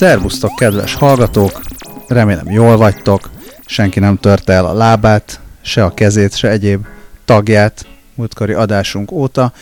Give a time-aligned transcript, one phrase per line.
[0.00, 1.60] Szerbusztok, kedves hallgatók!
[2.08, 3.30] Remélem jól vagytok,
[3.66, 6.86] senki nem törte el a lábát, se a kezét, se egyéb
[7.24, 9.52] tagját múltkori adásunk óta.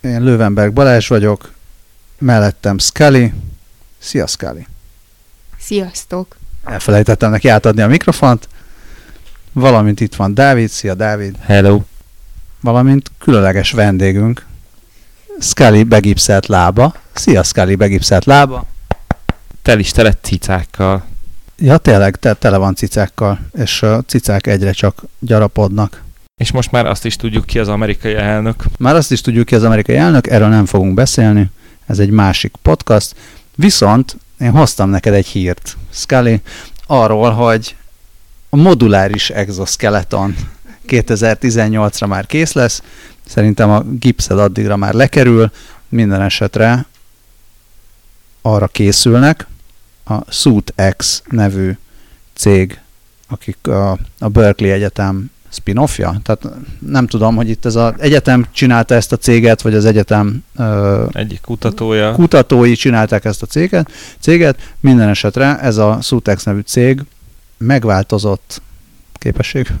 [0.00, 1.52] Én Lövenberg Balázs vagyok,
[2.18, 3.32] mellettem Scully.
[3.98, 4.66] Szia Scully!
[5.58, 6.36] Sziasztok!
[6.64, 8.48] Elfelejtettem neki átadni a mikrofont.
[9.52, 10.68] Valamint itt van Dávid.
[10.68, 11.36] Szia Dávid!
[11.40, 11.82] Hello!
[12.60, 14.46] Valamint különleges vendégünk,
[15.40, 16.94] Scully begipszelt lába.
[17.12, 18.72] Szia Scully begipszelt lába!
[19.64, 21.04] Tel is tele cicákkal.
[21.56, 26.02] Ja, tényleg, te, tele van cicákkal, és a cicák egyre csak gyarapodnak.
[26.40, 28.64] És most már azt is tudjuk ki az amerikai elnök.
[28.78, 31.50] Már azt is tudjuk ki az amerikai elnök, erről nem fogunk beszélni,
[31.86, 33.14] ez egy másik podcast.
[33.54, 36.40] Viszont én hoztam neked egy hírt, Scully,
[36.86, 37.76] arról, hogy
[38.48, 40.36] a moduláris exoskeleton
[40.88, 42.82] 2018-ra már kész lesz,
[43.26, 45.50] szerintem a gipszed addigra már lekerül,
[45.88, 46.86] minden esetre
[48.42, 49.46] arra készülnek,
[50.04, 51.76] a SuitX nevű
[52.34, 52.80] cég,
[53.28, 56.20] akik a, a Berkeley Egyetem spin-offja.
[56.22, 56.46] Tehát
[56.78, 61.04] nem tudom, hogy itt ez az egyetem csinálta ezt a céget, vagy az egyetem ö,
[61.12, 62.12] egyik kutatója.
[62.12, 63.90] Kutatói csinálták ezt a céget.
[64.18, 64.72] céget.
[64.80, 67.00] Minden esetre ez a Sutex nevű cég
[67.56, 68.62] megváltozott
[69.12, 69.72] képesség,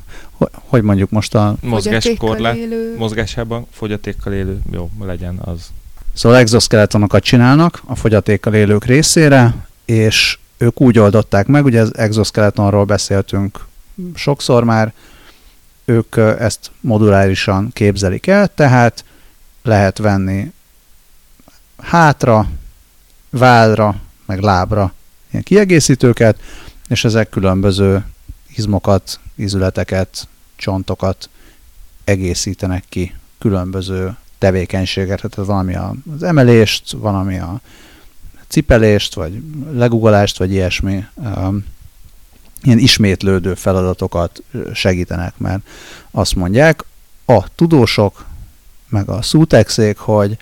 [0.52, 2.56] hogy mondjuk most a mozgáskorlát,
[2.96, 5.70] mozgásában fogyatékkal élő, jó, legyen az.
[6.12, 9.54] Szóval exoskeletonokat csinálnak a fogyatékkal élők részére,
[9.84, 13.66] és ők úgy oldották meg, ugye az exoskeletonról beszéltünk
[14.14, 14.92] sokszor már,
[15.84, 19.04] ők ezt modulárisan képzelik el, tehát
[19.62, 20.52] lehet venni
[21.78, 22.48] hátra,
[23.30, 24.92] vállra, meg lábra
[25.30, 26.40] ilyen kiegészítőket,
[26.88, 28.04] és ezek különböző
[28.56, 31.28] izmokat, izületeket, csontokat
[32.04, 35.74] egészítenek ki különböző tevékenységet, tehát valami
[36.14, 37.60] az emelést, valami a
[38.48, 41.04] cipelést, vagy legugolást, vagy ilyesmi
[42.62, 45.66] ilyen ismétlődő feladatokat segítenek, mert
[46.10, 46.84] azt mondják
[47.24, 48.24] a tudósok,
[48.88, 50.36] meg a szútexék, hogy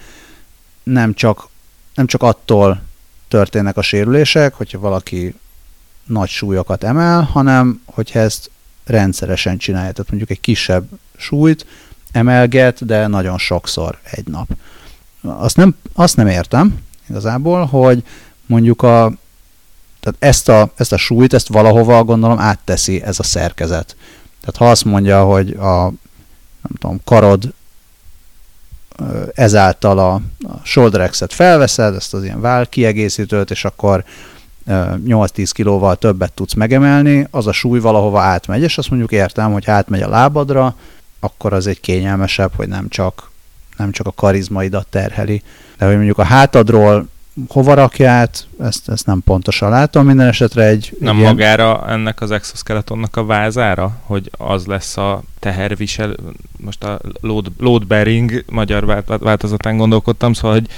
[0.83, 1.49] nem csak,
[1.95, 2.83] nem csak attól
[3.29, 5.34] történnek a sérülések, hogyha valaki
[6.07, 8.51] nagy súlyokat emel, hanem hogyha ezt
[8.84, 9.93] rendszeresen csinálja.
[9.93, 11.67] Tehát mondjuk egy kisebb súlyt
[12.13, 14.49] emelget, de nagyon sokszor egy nap.
[15.21, 16.79] Azt nem, azt nem értem
[17.12, 18.03] igazából, hogy
[18.47, 19.12] mondjuk a,
[20.00, 23.97] tehát ezt a, ezt a súlyt, ezt valahova gondolom átteszi ez a szerkezet.
[24.41, 25.93] Tehát ha azt mondja, hogy a
[26.62, 27.53] nem tudom, karod
[29.34, 30.15] ezáltal a,
[30.49, 34.05] a shoulder felveszed, ezt az ilyen váll kiegészítőt, és akkor
[34.67, 39.67] 8-10 kilóval többet tudsz megemelni, az a súly valahova átmegy, és azt mondjuk értem, hogy
[39.67, 40.77] átmegy a lábadra,
[41.21, 43.31] akkor az egy kényelmesebb, hogy nem csak,
[43.77, 45.43] nem csak a karizmaidat terheli,
[45.82, 47.09] de hogy mondjuk a hátadról
[47.48, 50.97] hova rakját, ezt, ezt nem pontosan látom, minden esetre egy...
[51.00, 51.31] Nem ilyen...
[51.31, 56.15] magára ennek az exoskeletonnak a vázára, hogy az lesz a tehervisel,
[56.56, 60.69] most a load, load bearing magyar változatán gondolkodtam, szóval, hogy,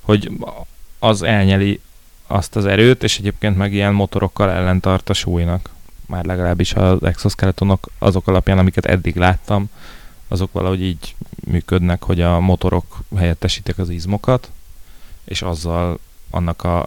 [0.00, 0.30] hogy
[0.98, 1.80] az elnyeli
[2.26, 5.70] azt az erőt, és egyébként meg ilyen motorokkal ellentart a súlynak.
[6.06, 9.70] Már legalábbis az exoskeletonok azok alapján, amiket eddig láttam,
[10.30, 11.14] azok valahogy így
[11.44, 14.50] működnek, hogy a motorok helyettesítik az izmokat,
[15.24, 15.98] és azzal
[16.30, 16.86] annak a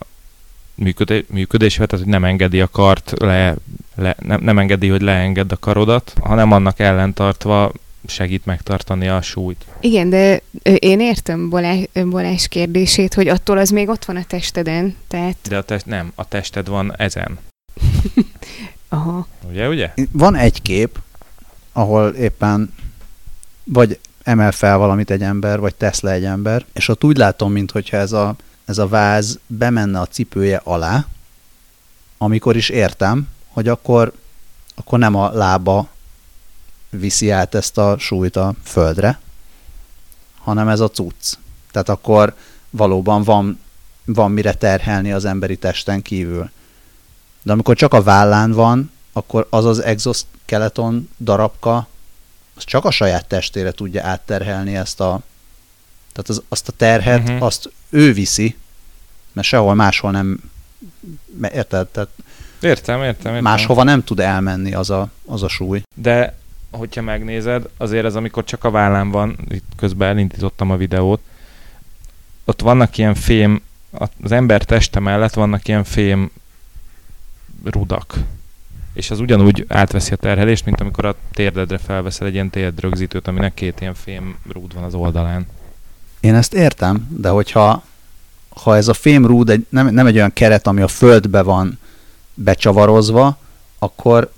[0.75, 3.55] működé, működésével, tehát hogy nem engedi a kart le,
[3.95, 7.71] le nem, nem engedi, hogy leenged a karodat, hanem annak ellentartva
[8.07, 9.65] segít megtartani a súlyt.
[9.79, 10.41] Igen, de
[10.79, 15.37] én értem Balázs, Balázs kérdését, hogy attól az még ott van a testeden, tehát...
[15.47, 17.39] De a test, nem, a tested van ezen.
[18.89, 19.27] Aha.
[19.49, 19.93] Ugye, ugye?
[20.11, 20.99] Van egy kép,
[21.71, 22.73] ahol éppen
[23.63, 27.51] vagy emel fel valamit egy ember, vagy tesz le egy ember, és ott úgy látom,
[27.51, 28.35] mintha ez a,
[28.65, 31.05] ez a váz bemenne a cipője alá,
[32.17, 34.13] amikor is értem, hogy akkor,
[34.75, 35.87] akkor nem a lába
[36.89, 39.19] viszi át ezt a súlyt a földre,
[40.39, 41.33] hanem ez a cucc.
[41.71, 42.35] Tehát akkor
[42.69, 43.59] valóban van,
[44.05, 46.49] van mire terhelni az emberi testen kívül.
[47.41, 51.87] De amikor csak a vállán van, akkor az az exoskeleton darabka,
[52.55, 55.21] az csak a saját testére tudja átterhelni ezt a
[56.11, 57.43] tehát az, azt a terhet, uh-huh.
[57.43, 58.57] azt ő viszi,
[59.31, 60.39] mert sehol máshol nem
[61.53, 61.87] érted?
[61.87, 62.09] Tehát
[62.61, 63.43] értem, értem, értem.
[63.43, 65.81] Máshova nem tud elmenni az a, az a súly.
[65.95, 66.37] De
[66.71, 71.21] hogyha megnézed, azért ez amikor csak a vállán van, itt közben elindítottam a videót,
[72.45, 73.61] ott vannak ilyen fém,
[74.21, 76.31] az ember teste mellett vannak ilyen fém
[77.63, 78.15] rudak.
[78.93, 83.53] És az ugyanúgy átveszi a terhelést, mint amikor a térdedre felveszel egy ilyen térdrögzítőt, aminek
[83.53, 85.47] két ilyen fém rúd van az oldalán.
[86.19, 87.83] Én ezt értem, de hogyha
[88.49, 91.79] ha ez a fémrúd egy, nem, nem egy olyan keret, ami a földbe van
[92.33, 93.37] becsavarozva,
[93.79, 94.31] akkor,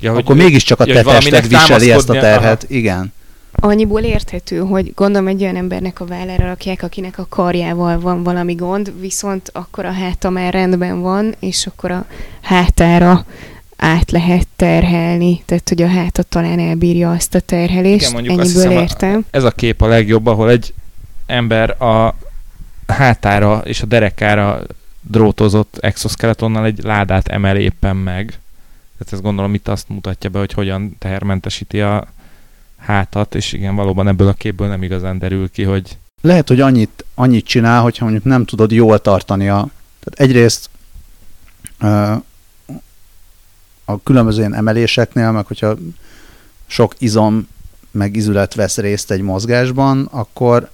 [0.00, 2.64] ja, akkor hogy, mégiscsak a te tested viseli ezt a terhet.
[2.64, 2.74] Aha.
[2.74, 3.12] Igen.
[3.54, 8.54] Annyiból érthető, hogy gondolom egy olyan embernek a vállára rakják, akinek a karjával van valami
[8.54, 12.06] gond, viszont akkor a háta már rendben van, és akkor a
[12.40, 13.24] hátára
[13.82, 18.00] át lehet terhelni, tehát hogy a háta talán elbírja azt a terhelést.
[18.00, 19.24] Igen, mondjuk Ennyiből értem.
[19.30, 20.74] A, ez a kép a legjobb, ahol egy
[21.26, 22.14] ember a
[22.86, 24.60] hátára és a derekára
[25.00, 28.26] drótozott exoskeletonnal egy ládát emel éppen meg.
[28.98, 32.06] Tehát ez gondolom itt azt mutatja be, hogy hogyan tehermentesíti a
[32.78, 35.98] hátat, és igen, valóban ebből a képből nem igazán derül ki, hogy...
[36.20, 39.68] Lehet, hogy annyit, annyit csinál, hogyha mondjuk nem tudod jól tartani a...
[40.00, 40.70] Tehát egyrészt
[43.84, 45.76] a különböző ilyen emeléseknél, meg hogyha
[46.66, 47.48] sok izom
[47.92, 50.70] meg izület vesz részt egy mozgásban, akkor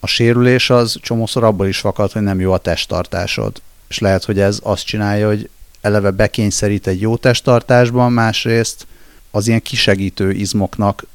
[0.00, 3.62] a sérülés az csomószor abból is fakad, hogy nem jó a testtartásod.
[3.88, 5.50] És lehet, hogy ez azt csinálja, hogy
[5.80, 8.86] eleve bekényszerít egy jó testtartásban, másrészt
[9.30, 11.06] az ilyen kisegítő izmoknak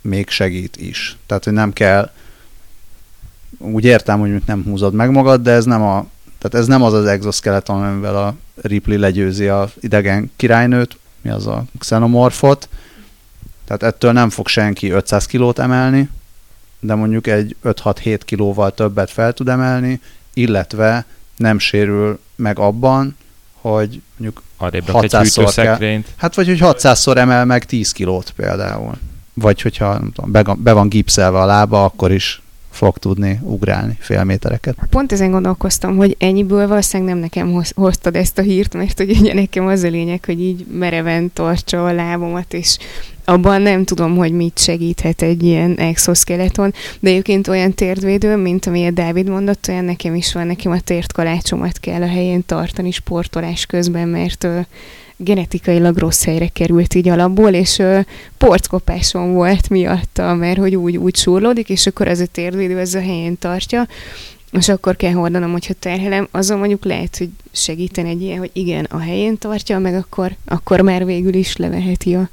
[0.00, 1.16] még segít is.
[1.26, 2.10] Tehát, hogy nem kell,
[3.58, 6.06] úgy értem, hogy nem húzod meg magad, de ez nem a,
[6.48, 11.46] tehát ez nem az az exoskeleton, amivel a Ripley legyőzi a idegen királynőt, mi az
[11.46, 12.68] a xenomorfot,
[13.64, 16.08] tehát ettől nem fog senki 500 kilót emelni,
[16.80, 20.00] de mondjuk egy 5-6-7 kilóval többet fel tud emelni,
[20.34, 21.04] illetve
[21.36, 23.16] nem sérül meg abban,
[23.52, 28.94] hogy mondjuk 600-szor kell, hát vagy hogy 600-szor emel meg 10 kilót például.
[29.34, 32.42] Vagy hogyha nem tudom, be, be van gipszelve a lába, akkor is
[32.76, 34.76] fog tudni ugrálni fél métereket.
[34.90, 39.66] Pont ezen gondolkoztam, hogy ennyiből valószínűleg nem nekem hoztad ezt a hírt, mert ugye nekem
[39.66, 42.78] az a lényeg, hogy így mereven tartsa a lábomat, és
[43.24, 48.90] abban nem tudom, hogy mit segíthet egy ilyen exoskeleton, de egyébként olyan térdvédő, mint a
[48.90, 54.08] Dávid mondott, olyan nekem is van, nekem a térdkalácsomat kell a helyén tartani sportolás közben,
[54.08, 54.46] mert
[55.16, 58.00] genetikailag rossz helyre került így alapból, és ö,
[58.38, 63.00] porckopásom volt miatta, mert hogy úgy, úgy súrlódik, és akkor az a térdvédő ez a
[63.00, 63.86] helyén tartja,
[64.52, 68.84] és akkor kell hordanom, hogyha terhelem, azon mondjuk lehet, hogy segíteni egy ilyen, hogy igen,
[68.84, 72.28] a helyén tartja, meg akkor, akkor már végül is leveheti a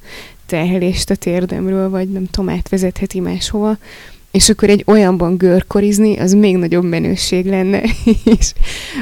[0.46, 3.78] terhelést a térdemről, vagy nem tudom, átvezetheti máshova,
[4.34, 7.82] és akkor egy olyanban görkorizni, az még nagyobb menőség lenne,
[8.38, 8.54] és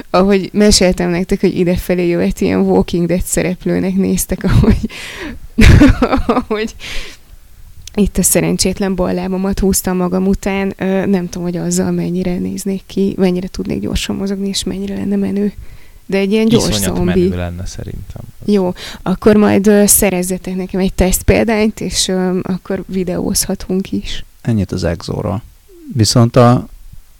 [0.09, 4.89] ahogy meséltem nektek, hogy idefelé jöhet ilyen Walking Dead szereplőnek néztek, ahogy,
[6.47, 6.75] ahogy
[7.95, 10.73] itt a szerencsétlen ballábomat húztam magam után,
[11.09, 15.53] nem tudom, hogy azzal mennyire néznék ki, mennyire tudnék gyorsan mozogni, és mennyire lenne menő.
[16.05, 17.19] De egy ilyen gyors Iszonyat zombi.
[17.19, 18.21] menő lenne szerintem.
[18.45, 22.11] Jó, akkor majd szerezzetek nekem egy teszt példányt, és
[22.41, 24.23] akkor videózhatunk is.
[24.41, 25.41] Ennyit az exóról.
[25.93, 26.67] Viszont a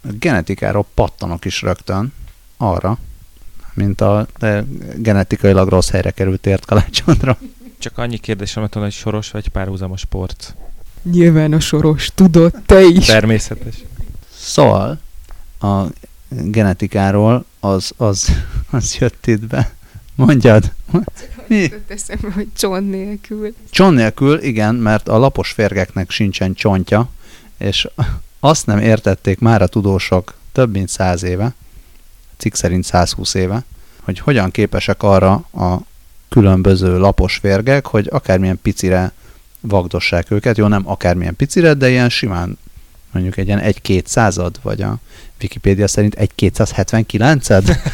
[0.01, 2.13] genetikáról pattanok is rögtön
[2.57, 2.97] arra,
[3.73, 4.27] mint a
[4.95, 7.37] genetikailag rossz helyre került ért kalácsondra.
[7.77, 10.55] Csak annyi kérdésem, hogy soros vagy párhuzamos sport?
[11.03, 13.05] Nyilván a soros, tudod, te is.
[13.05, 13.75] Természetes.
[14.35, 14.99] Szóval
[15.59, 15.83] a
[16.29, 18.31] genetikáról az, az,
[18.69, 19.71] az jött itt be.
[20.25, 20.71] Mondjad.
[21.47, 21.71] Mi?
[21.87, 23.53] Eszembe, hogy csont nélkül.
[23.69, 27.09] Csont nélkül, igen, mert a lapos férgeknek sincsen csontja,
[27.57, 27.87] és
[28.39, 31.53] azt nem értették már a tudósok több mint száz éve,
[32.37, 33.63] cikk szerint 120 éve,
[34.01, 35.77] hogy hogyan képesek arra a
[36.29, 39.11] különböző lapos férgek, hogy akármilyen picire
[39.59, 42.57] vagdossák őket, jó, nem akármilyen picire, de ilyen simán
[43.11, 44.97] mondjuk egy ilyen egy-két század, vagy a
[45.41, 47.47] Wikipédia szerint egy 279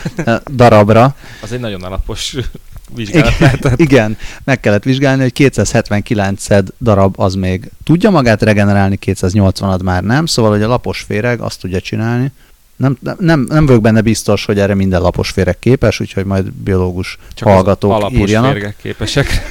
[0.56, 1.16] darabra.
[1.42, 2.36] Az egy nagyon alapos
[2.96, 3.36] vizsgálat.
[3.36, 6.46] Igen, igen, meg kellett vizsgálni, hogy 279
[6.80, 11.60] darab az még tudja magát regenerálni, 280-ad már nem, szóval hogy a lapos féreg azt
[11.60, 12.32] tudja csinálni.
[12.76, 17.18] Nem, nem, nem vagyok benne biztos, hogy erre minden lapos féreg képes, úgyhogy majd biológus
[17.34, 18.52] Csak hallgatók az alapos írjanak.
[18.52, 19.28] férgek képesek.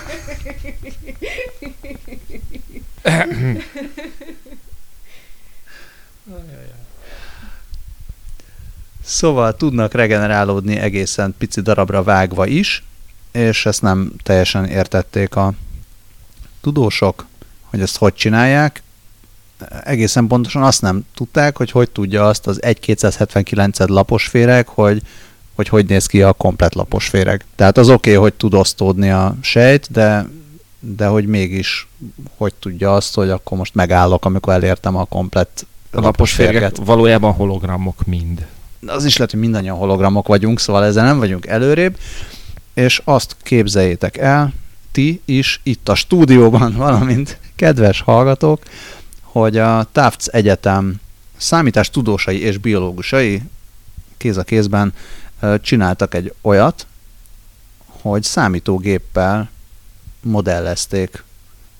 [9.06, 12.84] Szóval tudnak regenerálódni egészen pici darabra vágva is,
[13.32, 15.52] és ezt nem teljesen értették a
[16.60, 17.26] tudósok,
[17.62, 18.82] hogy ezt hogy csinálják.
[19.84, 25.02] Egészen pontosan azt nem tudták, hogy hogy tudja azt az 1-279 lapos féreg, hogy,
[25.54, 27.44] hogy hogy néz ki a komplet lapos féreg.
[27.54, 30.28] Tehát az oké, okay, hogy tud osztódni a sejt, de,
[30.78, 31.88] de hogy mégis
[32.36, 36.76] hogy tudja azt, hogy akkor most megállok, amikor elértem a komplet lapos férget.
[36.76, 38.46] Valójában hologramok mind
[38.86, 41.98] az is lehet, hogy mindannyian hologramok vagyunk, szóval ezzel nem vagyunk előrébb,
[42.74, 44.52] és azt képzeljétek el,
[44.92, 48.62] ti is itt a stúdióban, valamint kedves hallgatók,
[49.22, 51.00] hogy a Tufts Egyetem
[51.36, 53.42] számítás tudósai és biológusai
[54.16, 54.92] kéz a kézben
[55.60, 56.86] csináltak egy olyat,
[57.86, 59.50] hogy számítógéppel
[60.20, 61.24] modellezték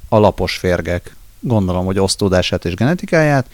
[0.09, 3.47] a lapos férgek, gondolom, hogy osztódását és genetikáját,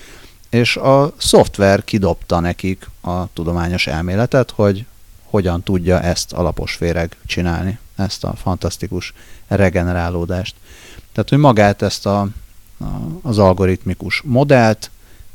[0.53, 4.85] és a szoftver kidobta nekik a tudományos elméletet, hogy
[5.23, 9.15] hogyan tudja ezt a lapos féreg csinálni, ezt a fantasztikus
[9.49, 10.55] regenerálódást.
[11.13, 12.31] Tehát, hogy magát ezt a, a,
[13.23, 14.91] az algoritmikus modellt,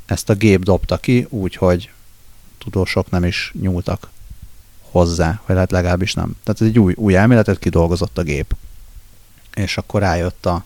[0.05, 1.89] ezt a gép dobta ki, úgyhogy
[2.57, 4.09] tudósok nem is nyúltak
[4.81, 6.35] hozzá, vagy lehet legalábbis nem.
[6.43, 8.55] Tehát egy új, új elméletet kidolgozott a gép.
[9.53, 10.63] És akkor rájött a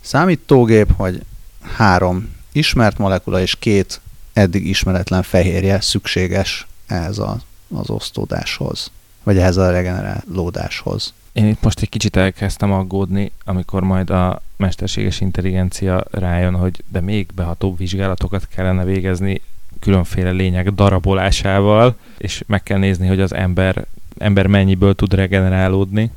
[0.00, 1.22] számítógép, hogy
[1.60, 4.00] három ismert molekula és két
[4.32, 7.40] eddig ismeretlen fehérje szükséges ehhez a,
[7.76, 8.90] az osztódáshoz,
[9.22, 11.12] vagy ehhez a regenerálódáshoz.
[11.32, 17.00] Én itt most egy kicsit elkezdtem aggódni, amikor majd a mesterséges intelligencia rájön, hogy de
[17.00, 19.40] még behatóbb vizsgálatokat kellene végezni
[19.80, 23.86] különféle lények darabolásával, és meg kell nézni, hogy az ember,
[24.18, 26.10] ember mennyiből tud regenerálódni,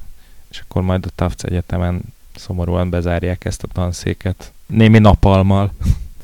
[0.50, 2.02] és akkor majd a Tafts Egyetemen
[2.36, 4.52] szomorúan bezárják ezt a tanszéket.
[4.66, 5.72] Némi napalmal.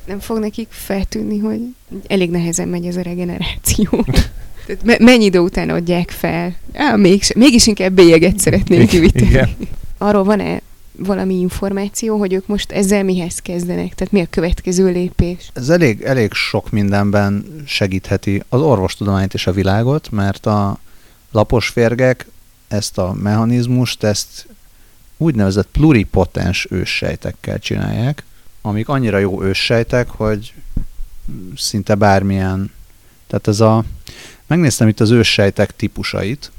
[0.06, 1.60] Nem fog nekik feltűnni, hogy
[2.06, 4.04] elég nehezen megy ez a regeneráció.
[4.66, 6.54] Tehát me- mennyi idő után adják fel?
[6.74, 9.56] Á, mégis, mégis inkább bélyeget szeretnék gyűjteni.
[9.98, 10.60] Arról van-e
[10.98, 13.94] valami információ, hogy ők most ezzel mihez kezdenek?
[13.94, 15.50] Tehát mi a következő lépés?
[15.52, 20.78] Ez elég, elég sok mindenben segítheti az orvostudományt és a világot, mert a
[21.30, 22.26] lapos férgek
[22.68, 24.46] ezt a mechanizmust, ezt
[25.16, 28.24] úgynevezett pluripotens őssejtekkel csinálják,
[28.66, 30.54] amik annyira jó őssejtek, hogy
[31.56, 32.72] szinte bármilyen,
[33.26, 33.84] tehát ez a,
[34.46, 36.50] megnéztem itt az őssejtek típusait,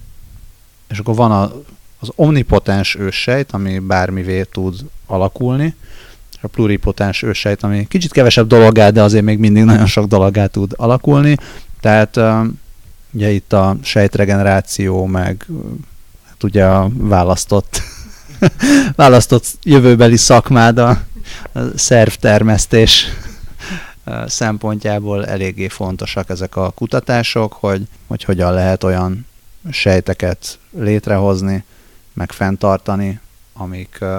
[0.87, 1.51] és akkor van a
[1.99, 5.75] az omnipotens őssejt, ami bármivé tud alakulni,
[6.31, 10.45] és a pluripotens őssejt, ami kicsit kevesebb dologá, de azért még mindig nagyon sok dologá
[10.45, 11.37] tud alakulni.
[11.79, 12.19] Tehát
[13.11, 15.45] ugye itt a sejtregeneráció, meg
[16.27, 17.81] hát ugye a választott,
[18.95, 21.01] választott jövőbeli szakmád a,
[21.53, 23.05] a szervtermesztés
[24.25, 29.25] szempontjából eléggé fontosak ezek a kutatások, hogy, hogy hogyan lehet olyan
[29.71, 31.63] sejteket létrehozni,
[32.13, 33.19] meg fenntartani,
[33.53, 34.09] amik uh,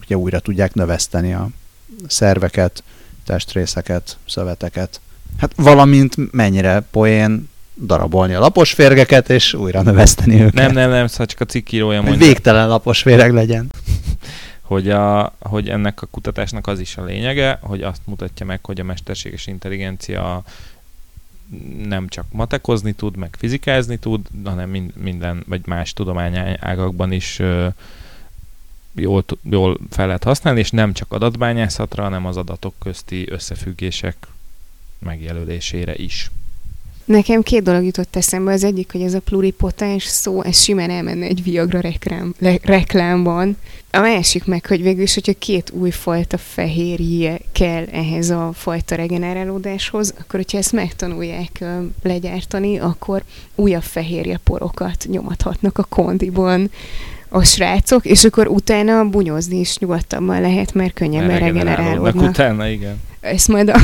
[0.00, 1.48] ugye újra tudják növeszteni a
[2.06, 2.82] szerveket,
[3.24, 5.00] testrészeket, szöveteket.
[5.38, 7.48] Hát valamint mennyire poén
[7.86, 10.54] darabolni a lapos férgeket, és újra növeszteni őket.
[10.54, 12.26] Nem, nem, nem, szóval csak a cikkírója mondja.
[12.26, 13.70] Végtelen lapos féreg legyen.
[14.68, 18.80] Hogy, a, hogy ennek a kutatásnak az is a lényege, hogy azt mutatja meg, hogy
[18.80, 20.42] a mesterséges intelligencia
[21.86, 27.38] nem csak matekozni tud, meg fizikázni tud, hanem minden, vagy más tudományágakban is
[28.94, 34.16] jól, jól fel lehet használni, és nem csak adatbányászatra, hanem az adatok közti összefüggések
[34.98, 36.30] megjelölésére is.
[37.08, 38.52] Nekem két dolog jutott eszembe.
[38.52, 43.56] Az egyik, hogy ez a pluripotens szó, ez simán elmenne egy Viagra reklám, le, reklámban.
[43.90, 50.14] A másik meg, hogy végül is, hogyha két újfajta fehérje kell ehhez a fajta regenerálódáshoz,
[50.18, 51.64] akkor hogyha ezt megtanulják
[52.02, 53.22] legyártani, akkor
[53.54, 56.70] újabb fehérje porokat nyomathatnak a kondiban
[57.28, 62.28] a srácok, és akkor utána bunyozni is nyugodtabban lehet, mert könnyebben regenerálódnak.
[62.28, 63.78] utána, igen ezt majd a,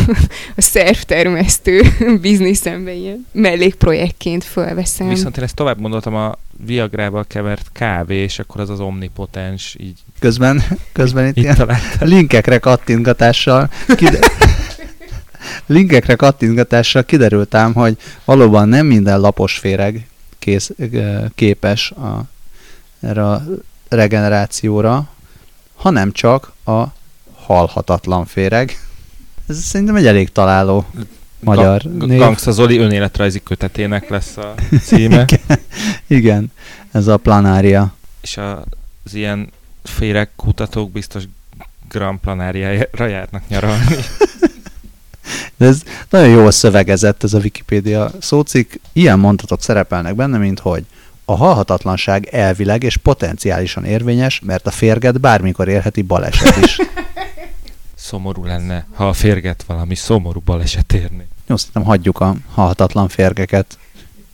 [0.56, 1.82] a szervtermesztő
[2.20, 5.08] bizniszembe ilyen mellékprojektként fölveszem.
[5.08, 9.98] Viszont én ezt tovább gondoltam a Viagrával kevert kávé, és akkor az az omnipotens így.
[10.18, 14.30] Közben, közben itt, itt ilyen linkekre kattintgatással kide-
[15.66, 20.06] linkekre kattintgatással kiderült ám, hogy valóban nem minden lapos féreg
[20.38, 20.70] kész,
[21.34, 22.24] képes a,
[23.04, 23.42] erre a
[23.88, 25.08] regenerációra,
[25.74, 26.82] hanem csak a
[27.34, 28.78] halhatatlan féreg.
[29.48, 30.86] Ez szerintem egy elég találó
[31.40, 32.18] magyar Ga- név.
[32.18, 35.24] Gangsta Zoli önéletrajzi kötetének lesz a címe.
[35.28, 35.58] igen,
[36.06, 36.52] igen,
[36.92, 37.94] ez a planária.
[38.20, 38.64] És a,
[39.04, 39.50] az ilyen
[39.82, 41.22] féreg kutatók biztos
[41.88, 43.96] Grand Planáriára járnak nyaralni.
[45.56, 48.80] De ez nagyon jól szövegezett ez a Wikipédia szócik.
[48.92, 50.84] Ilyen mondatok szerepelnek benne, mint hogy
[51.24, 56.78] a halhatatlanság elvileg és potenciálisan érvényes, mert a férget bármikor érheti baleset is.
[57.94, 61.26] Szomorú lenne, ha a férget valami szomorú baleset érni.
[61.46, 63.78] Jó, szerintem hagyjuk a halhatatlan férgeket.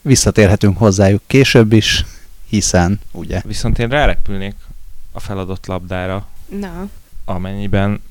[0.01, 2.05] Visszatérhetünk hozzájuk később is,
[2.47, 3.41] hiszen, ugye?
[3.45, 4.55] Viszont én rárepülnék
[5.11, 6.27] a feladott labdára.
[6.59, 6.87] Na.
[7.25, 8.01] Amennyiben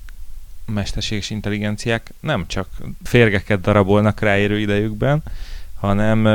[0.66, 2.68] mesterséges intelligenciák nem csak
[3.02, 5.22] férgeket darabolnak ráérő idejükben,
[5.80, 6.26] hanem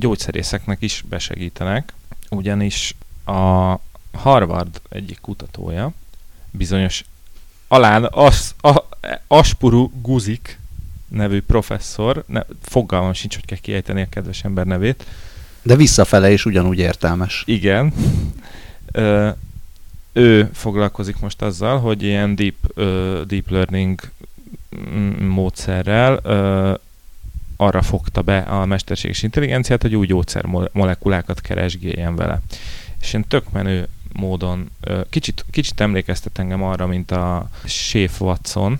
[0.00, 1.92] gyógyszerészeknek is besegítenek,
[2.30, 3.74] ugyanis a
[4.12, 5.92] Harvard egyik kutatója
[6.50, 7.04] bizonyos
[7.68, 8.82] Alán as, a,
[9.26, 10.58] Aspuru Guzik
[11.08, 15.06] nevű professzor, ne, fogalmam sincs, hogy kell kiejteni a kedves ember nevét.
[15.62, 17.42] De visszafele is ugyanúgy értelmes.
[17.46, 17.92] Igen.
[18.92, 19.28] Ö,
[20.12, 24.00] ő foglalkozik most azzal, hogy ilyen deep, ö, deep learning
[25.18, 26.74] módszerrel ö,
[27.60, 32.40] arra fogta be a mesterséges intelligenciát, hogy új gyógyszermolekulákat keresgéljen vele.
[33.00, 34.70] És én tök menő módon,
[35.10, 38.78] kicsit, kicsit emlékeztet engem arra, mint a Chef Watson,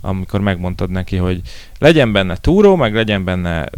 [0.00, 1.40] amikor megmondtad neki, hogy
[1.78, 3.68] legyen benne túró, meg legyen benne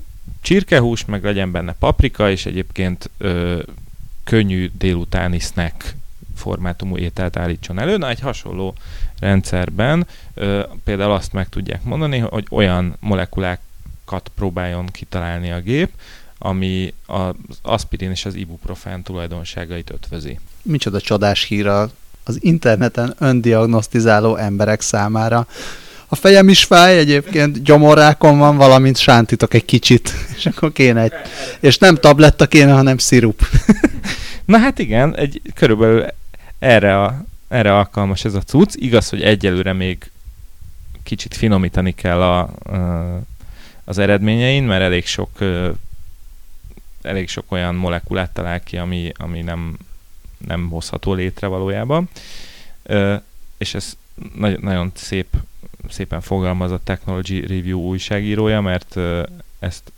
[0.40, 3.62] csirkehús, meg legyen benne paprika, és egyébként ö,
[4.25, 5.95] könnyű délutáni snack
[6.37, 7.97] formátumú ételt állítson elő.
[7.97, 8.75] Na, egy hasonló
[9.21, 12.97] rendszerben ö, például azt meg tudják mondani, hogy olyan
[14.08, 15.90] molekulákat próbáljon kitalálni a gép,
[16.38, 20.38] ami az aspirin és az ibuprofen tulajdonságait ötvözi.
[20.62, 21.66] Micsoda csodás hír
[22.24, 25.46] az interneten öndiagnosztizáló emberek számára.
[26.08, 31.12] A fejem is fáj, egyébként gyomorrákon van, valamint sántítok egy kicsit, és akkor kéne egy...
[31.60, 33.42] És nem tabletta kéne, hanem szirup.
[34.44, 36.06] Na hát igen, egy, körülbelül
[36.58, 38.74] erre, a, erre alkalmas ez a cucc.
[38.74, 40.10] Igaz, hogy egyelőre még
[41.02, 43.20] kicsit finomítani kell a, a,
[43.88, 45.30] az eredményein, mert elég sok
[47.02, 49.78] elég sok olyan molekulát talál ki, ami, ami nem,
[50.47, 52.09] nem hozható létre valójában.
[53.59, 53.97] És ez
[54.35, 55.37] nagyon, nagyon szép,
[55.88, 58.97] szépen fogalmaz a Technology Review újságírója, mert
[59.59, 59.92] ezt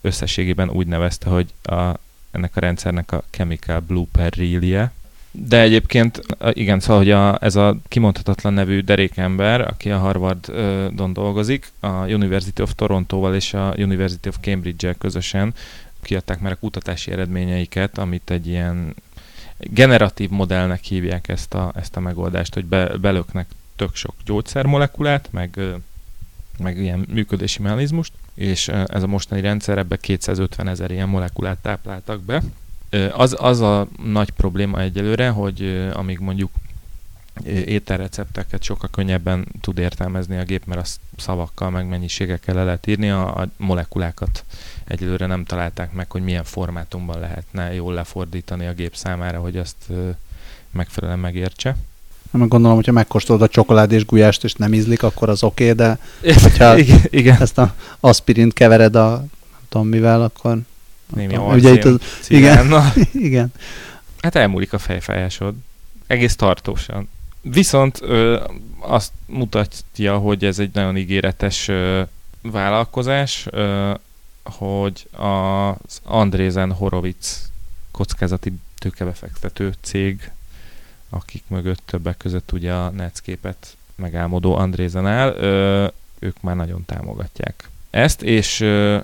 [0.00, 1.98] összességében úgy nevezte, hogy a,
[2.30, 4.92] ennek a rendszernek a Chemical Blooper Relje,
[5.34, 6.22] de egyébként,
[6.52, 12.62] igen, szóval, hogy a, ez a kimondhatatlan nevű derékember, aki a Harvardon dolgozik, a University
[12.62, 15.54] of Toronto-val és a University of Cambridge-el közösen
[16.02, 18.94] kiadták már a kutatási eredményeiket, amit egy ilyen
[19.58, 23.46] generatív modellnek hívják ezt a, ezt a megoldást, hogy be, belöknek
[23.76, 25.60] tök sok gyógyszermolekulát, meg,
[26.58, 32.20] meg ilyen működési mechanizmust, és ez a mostani rendszer ebbe 250 ezer ilyen molekulát tápláltak
[32.20, 32.42] be,
[33.12, 36.50] az, az a nagy probléma egyelőre, hogy amíg mondjuk
[37.46, 43.10] ételrecepteket sokkal könnyebben tud értelmezni a gép, mert azt szavakkal, meg mennyiségekkel le lehet írni,
[43.10, 44.44] a, a molekulákat
[44.84, 49.76] egyelőre nem találták meg, hogy milyen formátumban lehetne jól lefordítani a gép számára, hogy azt
[50.70, 51.76] megfelelően megértse.
[52.30, 55.76] Nem gondolom, hogyha megkóstolod a csokolád és gulyást, és nem ízlik, akkor az oké, okay,
[55.76, 55.98] de
[56.42, 57.40] hogyha igen, igen.
[57.40, 59.30] ezt a aspirint kevered a nem
[59.68, 60.58] tudom mivel, akkor
[61.14, 62.74] Némi Ugye itt az, igen,
[63.12, 63.52] igen.
[64.22, 65.54] Hát elmúlik a fejfájásod.
[66.06, 67.08] Egész tartósan.
[67.40, 68.44] Viszont ö,
[68.78, 72.02] azt mutatja, hogy ez egy nagyon ígéretes ö,
[72.42, 73.94] vállalkozás, ö,
[74.44, 77.50] hogy az Andrézen Horowitz
[77.90, 80.30] kockázati tőkebefektető cég,
[81.10, 85.86] akik mögött többek között ugye a Netscape-et megálmodó Andrézen áll, ö,
[86.18, 88.98] ők már nagyon támogatják ezt, és ö,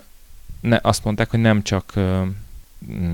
[0.60, 2.22] ne, azt mondták, hogy nem csak ö,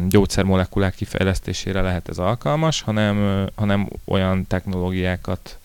[0.09, 5.59] gyógyszermolekulák kifejlesztésére lehet ez alkalmas, hanem, hanem olyan technológiákat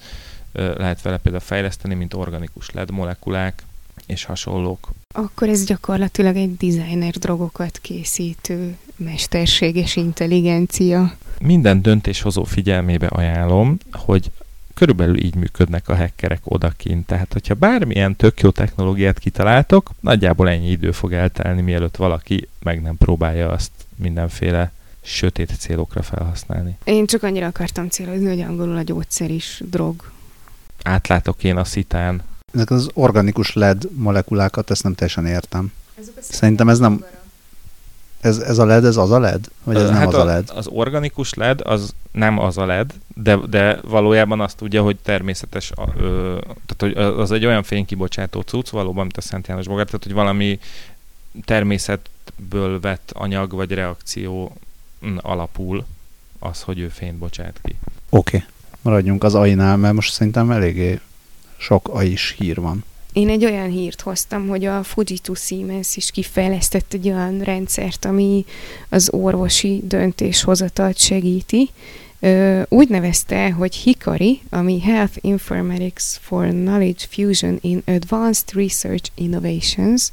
[0.54, 3.64] lehet vele például fejleszteni, mint organikus LED molekulák
[4.06, 4.90] és hasonlók.
[5.14, 11.14] Akkor ez gyakorlatilag egy designer drogokat készítő mesterséges intelligencia.
[11.42, 14.32] Minden döntéshozó figyelmébe ajánlom, hogy
[14.80, 17.06] körülbelül így működnek a hackerek odakint.
[17.06, 22.82] Tehát, hogyha bármilyen tök jó technológiát kitaláltok, nagyjából ennyi idő fog eltelni, mielőtt valaki meg
[22.82, 26.78] nem próbálja azt mindenféle sötét célokra felhasználni.
[26.84, 30.12] Én csak annyira akartam célozni, hogy angolul a gyógyszer is drog.
[30.84, 32.22] Átlátok én a szitán.
[32.54, 35.72] Ezek az organikus LED molekulákat, ezt nem teljesen értem.
[36.20, 37.06] Szerintem ez nem...
[38.22, 39.50] Ez, ez a LED, ez az a LED?
[39.64, 40.52] Vagy ez hát nem az a, a LED?
[40.56, 45.72] Az organikus LED az nem az a LED, de, de valójában azt tudja, hogy természetes,
[45.98, 50.04] ö, tehát hogy az egy olyan fénykibocsátó cucc, valóban, mint a Szent János Bogár, tehát
[50.04, 50.60] hogy valami
[51.46, 54.58] természetből vett anyag vagy reakció
[55.18, 55.86] alapul
[56.40, 57.76] az, hogy ő fényt bocsát ki.
[58.10, 58.50] Oké, okay.
[58.82, 61.00] maradjunk az AI-nál, mert most szerintem eléggé
[61.58, 62.84] sok AI-s hír van.
[63.20, 68.46] Én egy olyan hírt hoztam, hogy a Fujitsu Siemens is kifejlesztett egy olyan rendszert, ami
[68.90, 71.70] az orvosi döntéshozatalt segíti.
[72.70, 80.12] Úgy nevezte, hogy Hikari, ami Health Informatics for Knowledge Fusion in Advanced Research Innovations,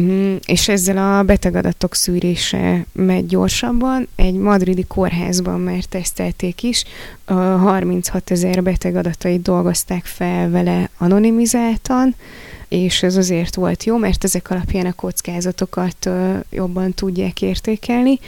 [0.00, 4.08] Mm, és ezzel a betegadatok szűrése megy gyorsabban.
[4.16, 6.84] Egy madridi kórházban már tesztelték is,
[7.24, 12.14] a 36 ezer betegadatait dolgozták fel vele anonimizáltan,
[12.68, 16.10] és ez azért volt jó, mert ezek alapján a kockázatokat
[16.50, 18.18] jobban tudják értékelni.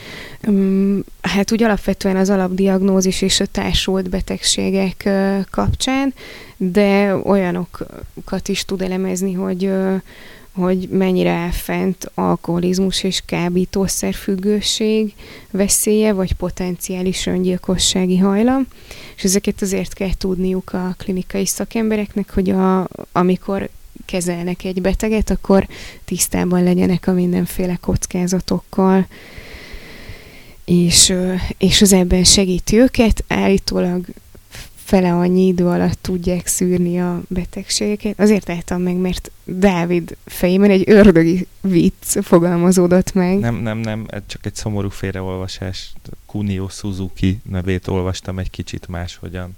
[1.20, 5.08] Hát úgy alapvetően az alapdiagnózis és a társult betegségek
[5.50, 6.14] kapcsán,
[6.56, 9.72] de olyanokat is tud elemezni, hogy
[10.58, 15.14] hogy mennyire fent alkoholizmus és kábítószerfüggőség
[15.50, 18.66] veszélye, vagy potenciális öngyilkossági hajlam.
[19.16, 23.68] És ezeket azért kell tudniuk a klinikai szakembereknek, hogy a, amikor
[24.04, 25.66] kezelnek egy beteget, akkor
[26.04, 29.06] tisztában legyenek a mindenféle kockázatokkal,
[30.64, 31.14] és,
[31.58, 33.24] és az ebben segíti őket.
[33.28, 34.04] Állítólag
[34.88, 38.20] fele annyi idő alatt tudják szűrni a betegségeket.
[38.20, 43.38] Azért álltam meg, mert Dávid fejében egy ördögi vicc fogalmazódott meg.
[43.38, 45.92] Nem, nem, nem, ez csak egy szomorú félreolvasás.
[46.26, 49.56] Kunio Suzuki nevét olvastam egy kicsit máshogyan,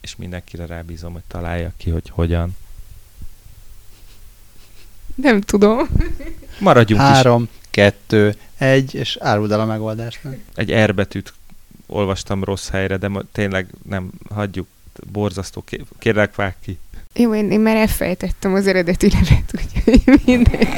[0.00, 2.56] és mindenkire rábízom, hogy találja ki, hogy hogyan.
[5.14, 5.88] Nem tudom.
[6.58, 7.48] Maradjunk Három, is.
[7.70, 10.20] kettő, egy, és áruld el a megoldást.
[10.54, 11.32] Egy R betűt
[11.90, 14.66] olvastam rossz helyre, de tényleg nem, hagyjuk,
[15.12, 15.64] borzasztó,
[15.98, 16.78] kérlek vág ki.
[17.14, 20.68] Jó, én, én már elfejtettem az eredeti nevet, úgyhogy minden.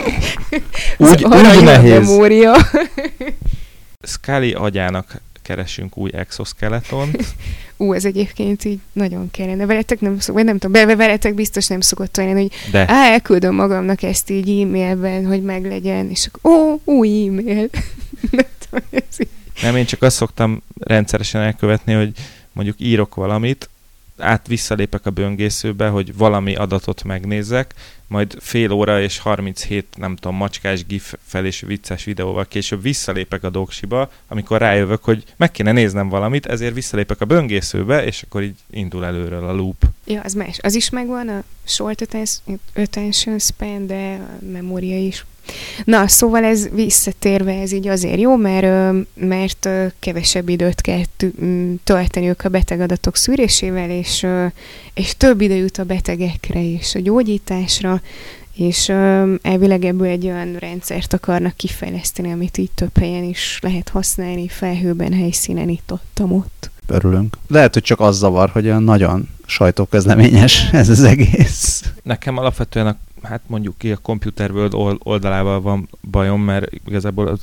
[0.97, 2.09] Úgy, úgy nehéz.
[2.09, 2.57] Memória.
[4.03, 7.11] Scully agyának keresünk új exoskeleton.
[7.77, 9.67] Ú, ez egyébként így nagyon kellene.
[9.67, 12.79] Veletek nem szok, vagy nem tudom, be, veletek biztos nem szokott olyan, hogy De.
[12.89, 17.69] Á, elküldöm magamnak ezt így e-mailben, hogy meglegyen, és akkor ó, új e-mail.
[18.31, 19.29] nem tudom, ez így
[19.63, 22.13] nem, én csak azt szoktam rendszeresen elkövetni, hogy
[22.53, 23.69] mondjuk írok valamit,
[24.19, 27.75] át visszalépek a böngészőbe, hogy valami adatot megnézzek,
[28.07, 33.45] majd fél óra és 37, nem tudom, macskás gif fel és vicces videóval később visszalépek
[33.45, 38.43] a doksiba, amikor rájövök, hogy meg kéne néznem valamit, ezért visszalépek a böngészőbe, és akkor
[38.43, 39.85] így indul előről a loop.
[40.05, 40.59] Ja, az más.
[40.63, 42.09] Az is megvan, a short
[42.75, 45.25] attention span, de a memória is
[45.85, 51.03] Na, szóval ez visszatérve, ez így azért jó, mert, mert kevesebb időt kell
[51.85, 54.27] tölteniük a betegadatok szűrésével, és,
[54.95, 58.01] és több idő jut a betegekre és a gyógyításra,
[58.57, 58.89] és
[59.43, 65.13] elvileg ebből egy olyan rendszert akarnak kifejleszteni, amit így több helyen is lehet használni, felhőben,
[65.13, 66.71] helyszínen, itt, ott, ott.
[66.87, 67.39] Örülünk.
[67.49, 71.83] Lehet, hogy csak az zavar, hogy olyan nagyon sajtóközleményes ez az egész.
[72.03, 77.39] Nekem alapvetően a hát mondjuk ki a Computer World oldalával van bajom, mert igazából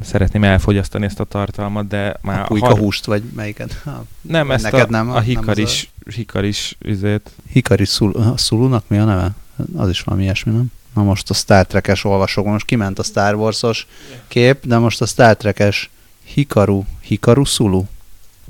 [0.00, 2.40] szeretném elfogyasztani ezt a tartalmat, de már...
[2.40, 2.78] A pulyka har...
[2.78, 3.72] húst, vagy melyiket?
[3.84, 6.10] Ha, nem, ezt neked a, nem, a, a hikaris, a...
[6.10, 7.30] hikaris üzét.
[7.50, 9.30] Hikaris szul, szulunak mi a neve?
[9.76, 10.66] Az is valami ilyesmi, nem?
[10.94, 13.86] Na most a Star Trek-es olvasok, most kiment a Star Wars-os
[14.28, 15.90] kép, de most a Star Trek-es
[16.24, 17.84] Hikaru, Hikaru Sulu?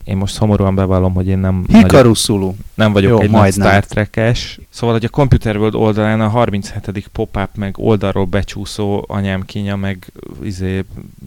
[0.05, 1.65] Én most szomorúan bevallom, hogy én nem...
[1.69, 2.55] Hikaru Sulu.
[2.75, 4.59] Nem vagyok Jó, egy nagy Star Trek-es.
[4.71, 7.09] Szóval, hogy a Computer World oldalán a 37.
[7.13, 10.13] pop-up, meg oldalról becsúszó anyám kínja, meg
[10.43, 10.85] izé,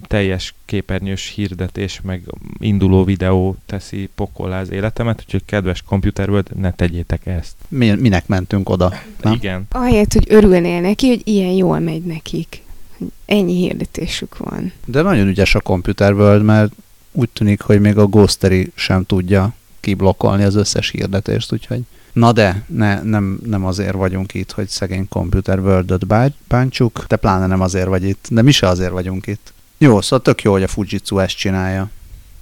[0.07, 2.21] teljes képernyős hirdetés, meg
[2.59, 7.55] induló videó teszi pokolá az életemet, úgyhogy kedves Computer World, ne tegyétek ezt.
[7.67, 8.93] Mi, minek mentünk oda?
[9.21, 9.33] Nem?
[9.33, 9.67] Igen.
[9.71, 12.63] Ahelyett, hogy örülnél neki, hogy ilyen jól megy nekik.
[13.25, 14.71] Ennyi hirdetésük van.
[14.85, 16.73] De nagyon ügyes a Computer World, mert
[17.15, 21.81] úgy tűnik, hogy még a Ghostery sem tudja kiblokkolni az összes hirdetést, úgyhogy
[22.15, 26.07] na de, ne, nem, nem azért vagyunk itt, hogy szegény Computer World-öt
[26.47, 29.53] bántsuk, de pláne nem azért vagy itt, de mi se azért vagyunk itt.
[29.77, 31.89] Jó, szóval tök jó, hogy a Fujitsu ezt csinálja.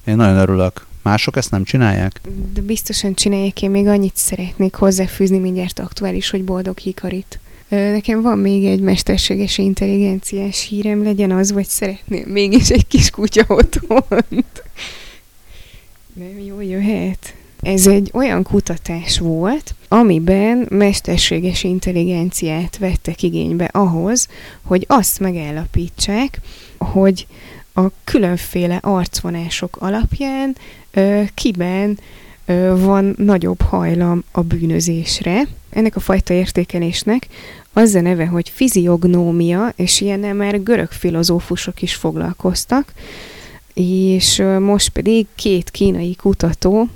[0.05, 0.86] Én nagyon örülök.
[1.01, 2.21] Mások ezt nem csinálják?
[2.53, 7.39] De biztosan csinálják, én még annyit szeretnék hozzáfűzni mindjárt aktuális, hogy boldog hikarit.
[7.73, 13.45] Nekem van még egy mesterséges intelligenciás hírem, legyen az, vagy szeretném mégis egy kis kutya
[13.47, 14.63] otthont.
[16.13, 17.33] Nem jó jöhet.
[17.62, 24.27] Ez egy olyan kutatás volt, amiben mesterséges intelligenciát vettek igénybe ahhoz,
[24.62, 26.39] hogy azt megállapítsák,
[26.77, 27.27] hogy
[27.73, 30.55] a különféle arcvonások alapján
[31.33, 31.99] kiben
[32.75, 35.47] van nagyobb hajlam a bűnözésre.
[35.69, 37.27] Ennek a fajta értékelésnek
[37.73, 42.93] az a neve, hogy fiziognómia, és ilyennel már görög filozófusok is foglalkoztak,
[43.73, 46.88] és most pedig két kínai kutató,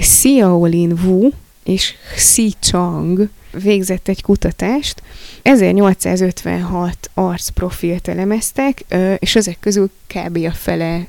[0.00, 1.30] Xiaolin Wu
[1.64, 3.28] és Xi Chang
[3.62, 5.02] végzett egy kutatást.
[5.42, 8.84] 1856 arcprofilt elemeztek,
[9.18, 10.36] és ezek közül kb.
[10.36, 11.06] a fele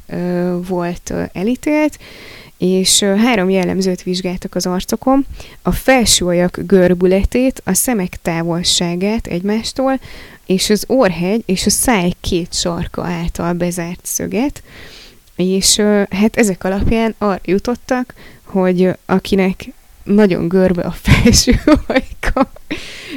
[0.67, 1.99] volt elítélt,
[2.57, 5.25] és három jellemzőt vizsgáltak az arcokon,
[5.61, 9.99] a felső ajak görbületét, a szemek távolságát egymástól,
[10.45, 14.63] és az orhegy és a száj két sarka által bezárt szöget,
[15.35, 15.75] és
[16.09, 19.65] hát ezek alapján arra jutottak, hogy akinek
[20.03, 22.51] nagyon görbe a felső ajka,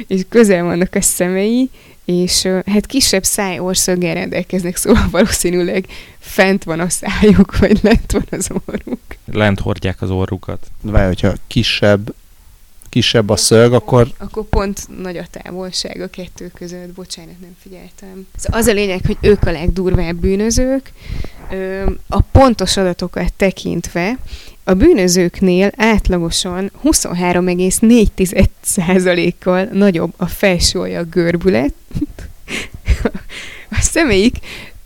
[0.07, 1.69] és közel vannak a szemei,
[2.05, 5.85] és hát kisebb szájorszöggel rendelkeznek, szóval valószínűleg
[6.19, 8.99] fent van a szájuk, vagy lent van az orruk.
[9.31, 10.71] Lent hordják az orrukat.
[10.81, 12.13] Vagy hogyha kisebb,
[12.89, 14.07] kisebb a szög, akkor...
[14.17, 16.89] Akkor pont nagy a távolság a kettő között.
[16.89, 18.27] Bocsánat, nem figyeltem.
[18.35, 20.91] Szóval az a lényeg, hogy ők a legdurvább bűnözők.
[22.07, 24.17] A pontos adatokat tekintve
[24.63, 31.73] a bűnözőknél átlagosan 23,4%-kal nagyobb a felső görbület,
[33.69, 34.37] a személyik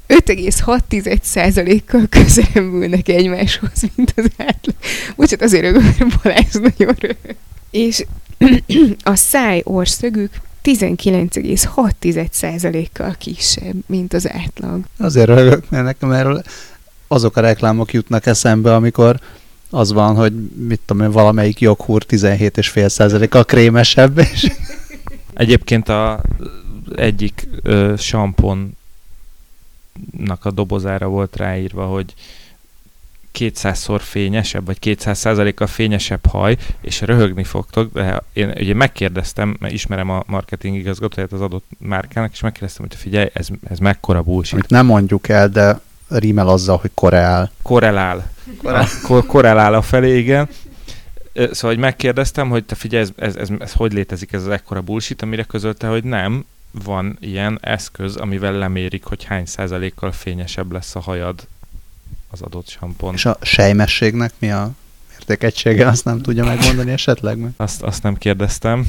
[0.08, 4.76] 5,6%-kal közelebb ülnek egymáshoz, mint az átlag.
[5.15, 5.84] Bocsát, azért rögök,
[6.24, 7.36] Balázs nagyon rögök.
[7.70, 8.06] És
[9.04, 10.32] a száj orszögük
[10.63, 14.82] 19,6%-kal kisebb, mint az átlag.
[14.98, 16.44] Azért rögök, mert nekem erről
[17.08, 19.20] azok a reklámok jutnak eszembe, amikor
[19.70, 20.34] az van, hogy
[20.68, 24.18] mit tudom én, valamelyik joghúr 17,5%-kal krémesebb.
[24.18, 24.52] És...
[25.34, 26.22] Egyébként a
[26.96, 28.84] egyik ö, samponnak
[30.40, 32.14] a dobozára volt ráírva, hogy
[33.40, 40.10] 200-szor fényesebb, vagy 200%-kal fényesebb haj, és röhögni fogtok, de én ugye megkérdeztem, mert ismerem
[40.10, 44.54] a marketing igazgatóját az adott márkának, és megkérdeztem, hogy figyelj, ez, ez mekkora bullshit.
[44.54, 45.80] Amit nem mondjuk el, de
[46.10, 47.52] rímel azzal, hogy korreál.
[47.62, 48.32] Korrelál.
[48.62, 48.88] Korrelál.
[49.28, 50.50] korrelál a felé, igen.
[51.34, 54.82] Szóval, hogy megkérdeztem, hogy te figyelj, ez, ez, ez, ez hogy létezik ez az ekkora
[54.82, 56.46] bullshit, amire közölte, hogy nem,
[56.84, 61.48] van ilyen eszköz, amivel lemérik, hogy hány százalékkal fényesebb lesz a hajad
[62.32, 63.14] az adott sampon.
[63.14, 64.72] És a sejmességnek mi a
[65.14, 67.40] értékegysége, azt nem tudja megmondani esetleg?
[67.58, 68.88] Azt, azt nem kérdeztem.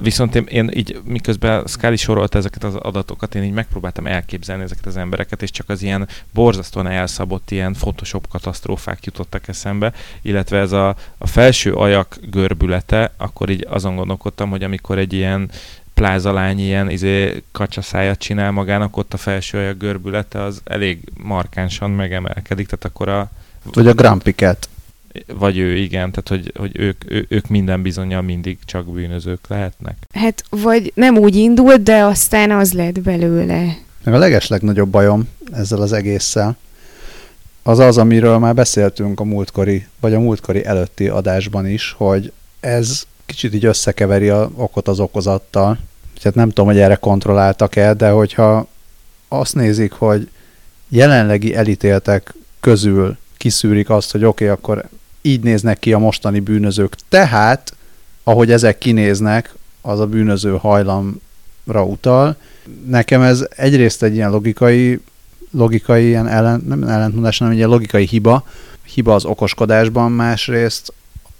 [0.00, 4.86] Viszont én, én így, miközben Scully sorolta ezeket az adatokat, én így megpróbáltam elképzelni ezeket
[4.86, 10.72] az embereket, és csak az ilyen borzasztóan elszabott ilyen Photoshop katasztrófák jutottak eszembe, illetve ez
[10.72, 15.50] a, a felső ajak görbülete, akkor így azon gondolkodtam, hogy amikor egy ilyen
[15.98, 22.66] plázalány ilyen izé, kacsaszájat csinál magának, ott a felső ajak görbülete az elég markánsan megemelkedik,
[22.66, 23.30] tehát akkor a...
[23.72, 24.68] Vagy a Grampiket.
[25.26, 29.96] Vagy ő, igen, tehát hogy, hogy ők, ő, ők minden bizonyal mindig csak bűnözők lehetnek.
[30.12, 33.76] Hát, vagy nem úgy indult, de aztán az lett belőle.
[34.04, 36.56] Meg a legeslegnagyobb bajom ezzel az egésszel,
[37.62, 43.06] az az, amiről már beszéltünk a múltkori, vagy a múltkori előtti adásban is, hogy ez
[43.28, 45.78] kicsit így összekeveri a okot az okozattal.
[46.20, 48.66] Tehát nem tudom, hogy erre kontrolláltak-e, de hogyha
[49.28, 50.28] azt nézik, hogy
[50.88, 54.88] jelenlegi elítéltek közül kiszűrik azt, hogy oké, okay, akkor
[55.22, 56.94] így néznek ki a mostani bűnözők.
[57.08, 57.74] Tehát,
[58.24, 62.36] ahogy ezek kinéznek, az a bűnöző hajlamra utal.
[62.86, 65.00] Nekem ez egyrészt egy ilyen logikai,
[65.50, 68.46] logikai ilyen ellen, nem ellentmondás, hanem egy ilyen logikai hiba,
[68.94, 70.92] hiba az okoskodásban, másrészt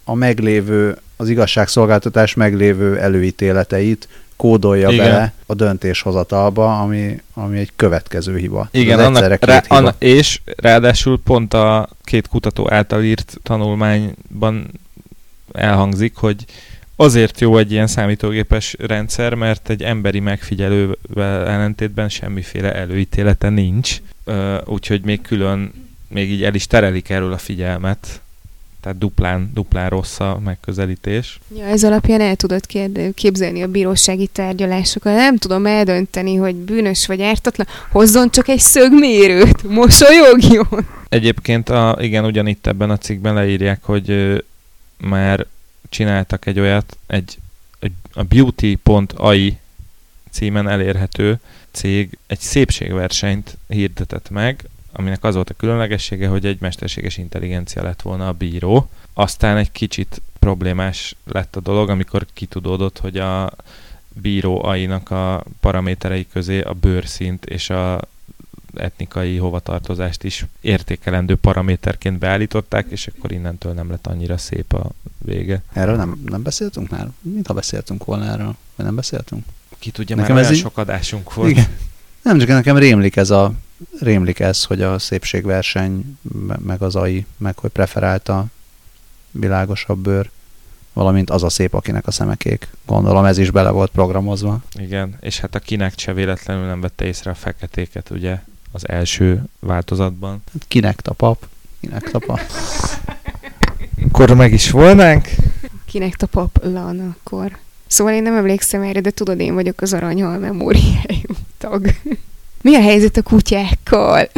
[0.04, 5.10] a meglévő, az igazságszolgáltatás meglévő előítéleteit kódolja Igen.
[5.10, 8.68] be a döntéshozatalba, ami, ami egy következő hiba.
[8.70, 9.74] Igen, annak, rá, hiba.
[9.74, 14.70] Anna, és ráadásul pont a két kutató által írt tanulmányban
[15.52, 16.44] elhangzik, hogy
[16.96, 23.96] azért jó egy ilyen számítógépes rendszer, mert egy emberi megfigyelővel ellentétben semmiféle előítélete nincs,
[24.64, 25.72] úgyhogy még külön,
[26.08, 28.20] még így el is terelik erről a figyelmet
[28.88, 31.40] tehát duplán, duplán rossz a megközelítés.
[31.56, 35.14] Ja, ez alapján el tudod kérde, képzelni a bírósági tárgyalásokat.
[35.14, 37.66] Nem tudom eldönteni, hogy bűnös vagy ártatlan.
[37.90, 40.86] Hozzon csak egy szögmérőt, mosolyogjon.
[41.08, 44.38] Egyébként a, igen, ugyanitt ebben a cikkben leírják, hogy ö,
[44.96, 45.46] már
[45.88, 47.38] csináltak egy olyat, egy,
[47.78, 49.58] egy a beauty.ai
[50.30, 57.16] címen elérhető cég egy szépségversenyt hirdetett meg, aminek az volt a különlegessége, hogy egy mesterséges
[57.16, 58.90] intelligencia lett volna a bíró.
[59.14, 63.50] Aztán egy kicsit problémás lett a dolog, amikor kitudódott, hogy a
[64.08, 68.00] bíró ainak a paraméterei közé a bőrszint és a
[68.74, 75.62] etnikai hovatartozást is értékelendő paraméterként beállították, és akkor innentől nem lett annyira szép a vége.
[75.72, 77.08] Erről nem, nem beszéltünk már?
[77.20, 79.44] Mintha beszéltünk volna erről, vagy nem beszéltünk?
[79.78, 80.64] Ki tudja, Nekem már ez olyan így...
[80.64, 81.50] sok adásunk volt.
[81.50, 81.66] Igen.
[82.22, 83.52] Nem, csak nekem rémlik ez a
[84.00, 86.18] rémlik ez, hogy a szépségverseny,
[86.64, 88.46] meg az AI, meg hogy preferálta
[89.30, 90.30] világosabb bőr,
[90.92, 92.68] valamint az a szép, akinek a szemekék.
[92.86, 94.60] Gondolom ez is bele volt programozva.
[94.74, 99.44] Igen, és hát a kinek se véletlenül nem vette észre a feketéket, ugye, az első
[99.58, 100.42] változatban.
[100.52, 101.46] Hát kinek a pap?
[101.80, 102.40] Kinek a pap?
[104.20, 105.28] akkor meg is volnánk.
[105.84, 107.58] Kinek a pap lan akkor.
[107.86, 111.86] Szóval én nem emlékszem erre, de tudod, én vagyok az aranyhal memóriájú tag.
[112.62, 114.28] Mi a helyzet a kutyákkal?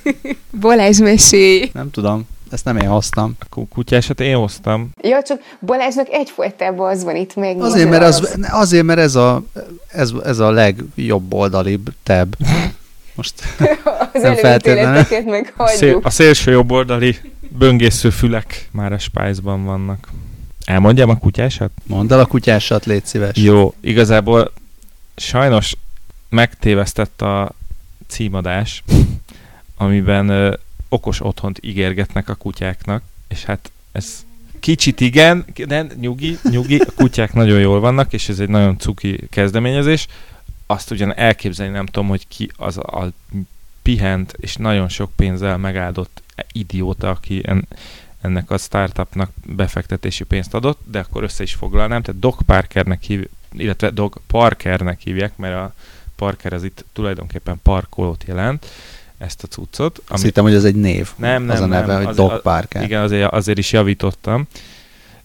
[0.60, 1.70] Balázs mesé.
[1.72, 2.26] Nem tudom.
[2.50, 3.36] ezt nem én hoztam.
[3.50, 4.90] A kutyásat én hoztam.
[5.02, 7.60] Ja, csak Balázsnak egyfolytában az van itt meg.
[7.60, 9.42] Azért, mert, az, azért, mert ez a,
[9.88, 12.34] ez, ez a legjobb oldalibb tab.
[13.14, 13.34] Most
[14.12, 15.04] az nem feltétlenül.
[15.24, 15.78] meg hagyjuk.
[15.78, 17.16] Szél, a szélső jobb oldali
[17.58, 20.08] böngésző fülek már a Spice-ban vannak.
[20.64, 21.70] Elmondjam a kutyásat?
[21.86, 23.36] Mondd el a kutyásat, légy szíves.
[23.36, 24.52] Jó, igazából
[25.16, 25.76] sajnos
[26.28, 27.52] megtévesztett a
[28.10, 28.82] címadás,
[29.76, 30.54] amiben ö,
[30.88, 34.24] okos otthont ígérgetnek a kutyáknak, és hát ez
[34.60, 39.20] kicsit igen, de nyugi, nyugi, a kutyák nagyon jól vannak, és ez egy nagyon cuki
[39.30, 40.06] kezdeményezés.
[40.66, 43.12] Azt ugyan elképzelni nem tudom, hogy ki az a
[43.82, 47.68] pihent és nagyon sok pénzzel megáldott idióta, aki en,
[48.20, 53.28] ennek a startupnak befektetési pénzt adott, de akkor össze is foglalnám, tehát Doc Parkernek hív,
[53.52, 55.74] illetve Doc Parkernek hívják, mert a
[56.20, 58.66] Parker az itt tulajdonképpen parkolót jelent,
[59.18, 59.98] ezt a cuccot.
[59.98, 60.06] Ami...
[60.08, 61.10] Azt hittem, hogy ez egy név.
[61.16, 62.82] Nem, nem, az a neve, nem, hogy Doc Parker.
[62.82, 64.46] Igen, azért, azért is javítottam.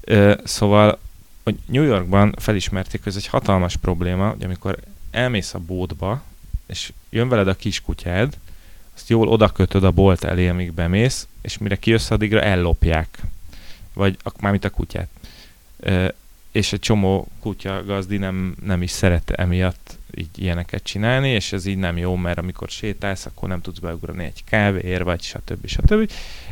[0.01, 0.99] Ö, szóval,
[1.43, 4.77] hogy New Yorkban felismerték, hogy ez egy hatalmas probléma, hogy amikor
[5.11, 6.21] elmész a bótba,
[6.67, 8.37] és jön veled a kiskutyád,
[8.95, 13.19] azt jól oda kötöd a bolt elé, amíg bemész, és mire kijössz, addigra ellopják.
[13.93, 15.09] Vagy mármint a kutyát.
[16.55, 21.65] És egy csomó kutya gazdi nem, nem is szeret emiatt így ilyeneket csinálni, és ez
[21.65, 25.67] így nem jó, mert amikor sétálsz, akkor nem tudsz beugrani egy kávéért, vagy stb.
[25.67, 26.11] stb.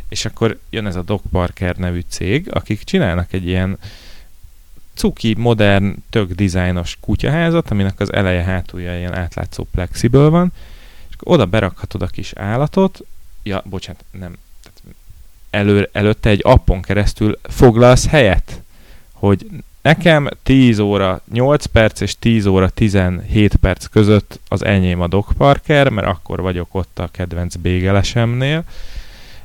[0.09, 3.77] És akkor jön ez a Doc Parker nevű cég, akik csinálnak egy ilyen
[4.93, 10.53] cuki, modern, tök dizájnos kutyaházat, aminek az eleje hátulja ilyen átlátszó plexiből van,
[11.19, 12.99] oda berakhatod a kis állatot,
[13.43, 14.37] ja, bocsánat, nem,
[15.49, 18.61] elő, előtte egy appon keresztül foglalsz helyet,
[19.11, 19.47] hogy
[19.83, 25.33] nekem 10 óra 8 perc és 10 óra 17 perc között az enyém a Doc
[25.37, 28.63] Parker, mert akkor vagyok ott a kedvenc bégelesemnél,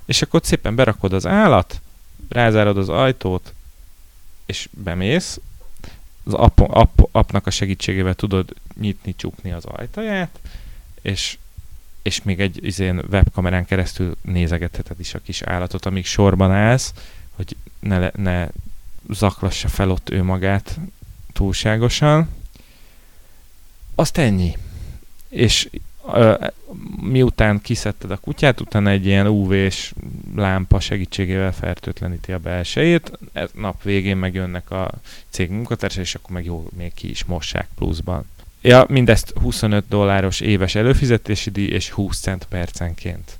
[0.04, 1.80] és akkor szépen berakod az állat,
[2.28, 3.52] rázárod az ajtót,
[4.46, 5.40] és bemész,
[6.24, 10.38] az app, app, appnak a segítségével tudod nyitni, csukni az ajtaját,
[11.02, 11.38] és
[12.02, 16.92] és még egy izén webkamerán keresztül nézegetheted is a kis állatot, amíg sorban állsz,
[17.36, 18.48] hogy ne, ne
[19.10, 20.78] zaklassa fel ott ő magát
[21.32, 22.28] túlságosan.
[23.94, 24.56] Azt ennyi.
[25.28, 25.68] És
[27.00, 29.92] miután kiszedted a kutyát, utána egy ilyen UV-s
[30.34, 34.90] lámpa segítségével fertőtleníti a belsejét, ez nap végén megjönnek a
[35.30, 38.24] cég munkatársai, és akkor meg jó, még ki is mossák pluszban.
[38.60, 43.38] Ja, mindezt 25 dolláros éves előfizetési díj és 20 cent percenként.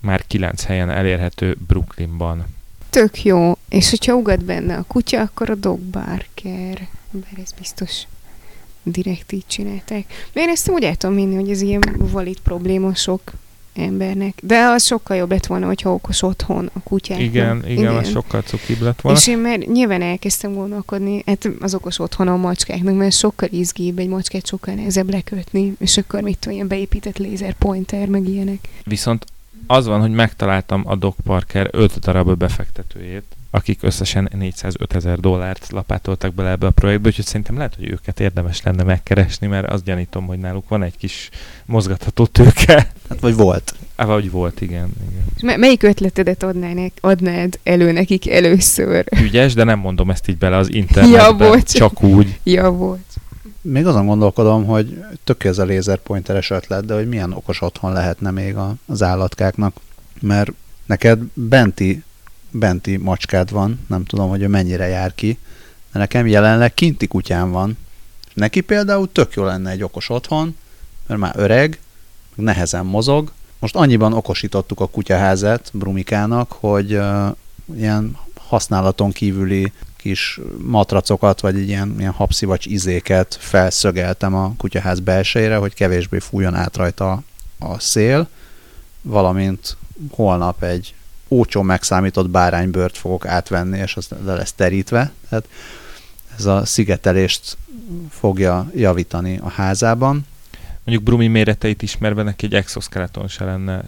[0.00, 2.46] Már 9 helyen elérhető Brooklynban.
[2.94, 3.52] Tök jó.
[3.68, 6.88] És hogyha ugat benne a kutya, akkor a dog barker.
[7.10, 8.02] Bár ez biztos
[8.82, 10.04] direkt így csinálták.
[10.32, 13.20] De én ezt úgy el tudom minni, hogy ez ilyen valid probléma sok
[13.74, 14.38] embernek.
[14.42, 17.20] De az sokkal jobb lett volna, hogyha okos otthon a kutyák.
[17.20, 19.18] Igen, igen, igen, az sokkal cukibb lett volna.
[19.18, 23.98] És én már nyilván elkezdtem gondolkodni, hát az okos otthon a macskáknak, mert sokkal izgibb,
[23.98, 28.68] egy macskát sokkal nehezebb lekötni, és akkor mit tudom, ilyen beépített laser pointer, meg ilyenek.
[28.84, 29.24] Viszont
[29.66, 35.66] az van, hogy megtaláltam a Doc Parker 5 darab befektetőjét, akik összesen 405 ezer dollárt
[35.70, 39.84] lapátoltak bele ebbe a projektbe, úgyhogy szerintem lehet, hogy őket érdemes lenne megkeresni, mert azt
[39.84, 41.28] gyanítom, hogy náluk van egy kis
[41.64, 42.92] mozgatható tőke.
[43.08, 43.74] Hát vagy volt.
[43.96, 44.92] Hát vagy volt, igen.
[45.10, 45.24] igen.
[45.36, 49.04] És m- melyik ötletedet adnád, adnád elő nekik először?
[49.22, 51.18] Ügyes, de nem mondom ezt így bele az internetbe.
[51.18, 51.72] Ja, bocs.
[51.72, 52.38] Csak úgy.
[52.42, 53.00] Ja, bocs.
[53.66, 58.30] Még azon gondolkodom, hogy tök ez a lézerpointeres ötlet, de hogy milyen okos otthon lehetne
[58.30, 59.76] még a, az állatkáknak.
[60.20, 60.50] Mert
[60.86, 62.04] neked benti
[62.54, 65.38] benti macskád van, nem tudom, hogy ő mennyire jár ki,
[65.92, 67.76] de nekem jelenleg kinti kutyám van.
[68.34, 70.56] Neki például tök jó lenne egy okos otthon,
[71.06, 71.80] mert már öreg,
[72.34, 73.32] nehezen mozog.
[73.58, 77.28] Most annyiban okosítottuk a kutyaházat Brumikának, hogy uh,
[77.76, 79.72] ilyen használaton kívüli
[80.04, 86.76] kis matracokat, vagy ilyen, ilyen habszivacs izéket felszögeltem a kutyaház belsejére, hogy kevésbé fújjon át
[86.76, 87.22] rajta
[87.58, 88.28] a szél,
[89.02, 89.76] valamint
[90.10, 90.94] holnap egy
[91.28, 95.12] ócsó megszámított báránybört fogok átvenni, és az le lesz terítve.
[95.28, 95.48] Tehát
[96.38, 97.56] ez a szigetelést
[98.10, 100.26] fogja javítani a házában.
[100.84, 103.84] Mondjuk Brumi méreteit ismerve neki egy exoskeleton se lenne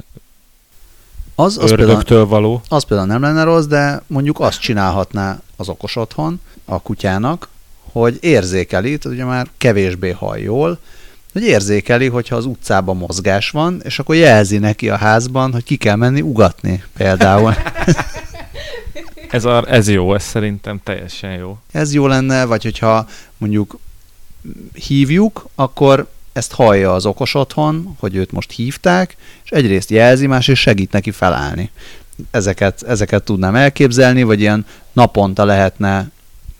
[1.39, 2.63] az, az például, való.
[2.69, 7.49] Az például nem lenne rossz, de mondjuk azt csinálhatná az okos otthon a kutyának,
[7.93, 10.79] hogy érzékeli, tehát ugye már kevésbé hall jól,
[11.33, 15.77] hogy érzékeli, hogyha az utcában mozgás van, és akkor jelzi neki a házban, hogy ki
[15.77, 17.55] kell menni ugatni például.
[19.31, 21.59] ez, a, ez jó, ez szerintem teljesen jó.
[21.73, 23.79] Ez jó lenne, vagy hogyha mondjuk
[24.73, 26.07] hívjuk, akkor
[26.37, 31.11] ezt hallja az okos otthon, hogy őt most hívták, és egyrészt jelzi, másrészt segít neki
[31.11, 31.71] felállni.
[32.31, 36.11] Ezeket, ezeket tudnám elképzelni, vagy ilyen naponta lehetne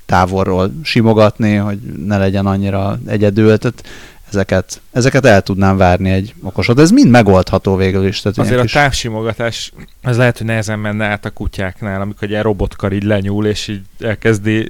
[0.07, 3.59] távolról simogatni, hogy ne legyen annyira egyedül.
[3.59, 3.83] Tehát
[4.29, 6.79] ezeket, ezeket el tudnám várni egy okosot.
[6.79, 8.21] Ez mind megoldható végül is.
[8.21, 8.73] Tehát Azért a kis...
[8.73, 9.73] távsimogatás,
[10.03, 13.81] az lehet, hogy nehezen menne át a kutyáknál, amikor egy robotkar így lenyúl, és így
[14.01, 14.69] elkezdi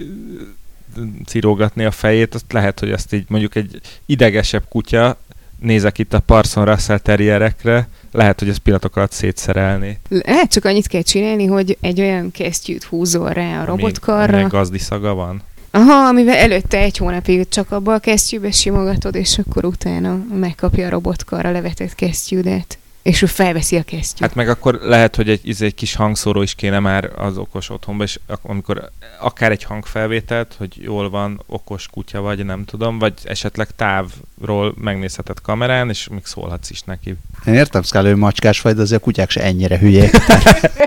[1.26, 5.16] cirógatni a fejét, azt lehet, hogy ezt így mondjuk egy idegesebb kutya,
[5.61, 9.99] nézek itt a Parson Russell terrierekre, lehet, hogy ez pillanatok alatt szétszerelni.
[10.09, 14.38] Lehet, csak annyit kell csinálni, hogy egy olyan kesztyűt húzol rá a robotkarra.
[14.38, 15.42] Ami gazdi szaga van.
[15.70, 20.90] Aha, amivel előtte egy hónapig csak abba a kesztyűbe simogatod, és akkor utána megkapja a
[20.90, 22.78] robotkarra levetett kesztyűdet.
[23.07, 24.20] És ő felveszi a kesztyűt.
[24.20, 28.04] Hát meg akkor lehet, hogy egy, egy kis hangszóró is kéne már az okos otthonba,
[28.04, 28.90] és amikor
[29.20, 35.40] akár egy hangfelvételt, hogy jól van, okos kutya vagy, nem tudom, vagy esetleg távról megnézheted
[35.40, 37.16] kamerán, és még szólhatsz is neki.
[37.46, 40.11] Én értem, Szkálő macskás vagy, de azért a kutyák se ennyire hülyék.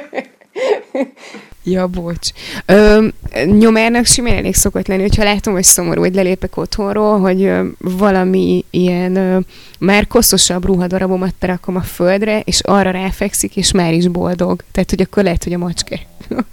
[1.69, 2.29] Ja, bocs.
[2.65, 3.07] Ö,
[3.45, 8.65] nyomárnak simán elég szokott lenni, hogyha látom, hogy szomorú, hogy lelépek otthonról, hogy ö, valami
[8.69, 9.39] ilyen ö,
[9.79, 14.63] már koszosabb ruhadarabomat terakom a földre, és arra ráfekszik, és már is boldog.
[14.71, 15.99] Tehát, hogy akkor lehet, hogy a macske.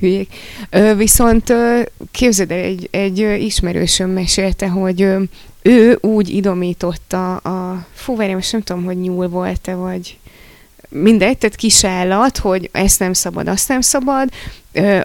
[0.00, 0.34] Hülyék.
[0.70, 1.80] Ö, viszont ö,
[2.10, 5.22] képzeld el, egy, egy ismerősöm mesélte, hogy ö,
[5.62, 7.86] ő úgy idomította a...
[7.92, 10.18] Fú, várjál, most nem tudom, hogy nyúl volt-e, vagy
[10.88, 14.28] mindegy, tehát kis állat, hogy ezt nem szabad, azt nem szabad,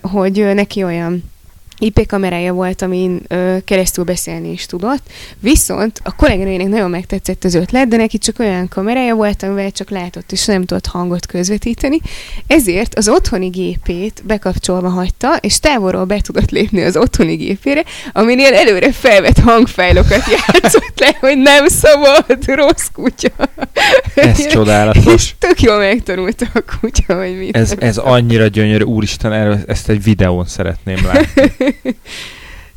[0.02, 1.33] hogy neki olyan
[1.80, 5.01] IP kamerája volt, amin ö, keresztül beszélni is tudott.
[5.39, 9.89] Viszont a kolléganőjének nagyon megtetszett az ötlet, de neki csak olyan kamerája volt, amivel csak
[9.89, 11.99] látott és nem tudott hangot közvetíteni.
[12.47, 18.53] Ezért az otthoni gépét bekapcsolva hagyta, és távolról be tudott lépni az otthoni gépére, aminél
[18.53, 23.30] előre felvett hangfájlokat játszott le, hogy nem szabad, rossz kutya.
[24.15, 25.13] Ez csodálatos.
[25.13, 27.57] És tök jól megtanulta a kutya, hogy mit.
[27.57, 31.51] Ez, ez annyira gyönyörű, úristen, erről, ezt egy videón szeretném látni.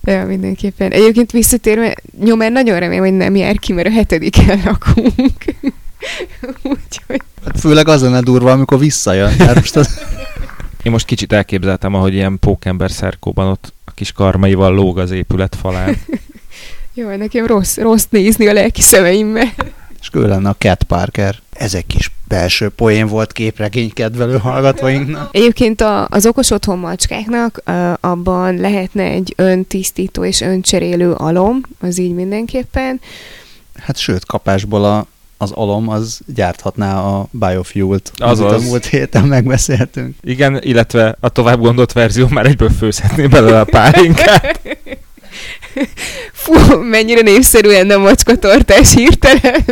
[0.07, 0.91] Ja, mindenképpen.
[0.91, 1.95] Egyébként visszatérve,
[2.25, 5.45] nyomán nagyon remélem, hogy nem jár ki, mert a hetediken lakunk.
[6.63, 7.23] Úgyhogy...
[7.45, 9.31] Hát főleg az lenne durva, amikor visszajön.
[9.39, 10.01] Hát most az...
[10.83, 15.57] Én most kicsit elképzeltem, ahogy ilyen pókember szerkóban ott a kis karmaival lóg az épület
[15.61, 15.97] falán.
[16.95, 19.53] Jó, nekem rossz, rossz nézni a lelki szemeimmel.
[20.01, 21.39] És ő lenne a Cat Parker.
[21.53, 25.29] Ez egy kis belső poén volt képregény kedvelő hallgatóinknak.
[25.33, 27.63] Egyébként a, az okos otthon macskáknak
[28.01, 33.01] abban lehetne egy öntisztító és öncserélő alom, az így mindenképpen.
[33.79, 35.07] Hát sőt, kapásból a,
[35.37, 40.17] az alom az gyárthatná a biofuel-t, az a múlt héten megbeszéltünk.
[40.23, 44.61] Igen, illetve a tovább gondolt verzió már egyből főzhetné belőle a pálinkát.
[46.33, 49.65] Fú, mennyire népszerű lenne a macskatartás hirtelen.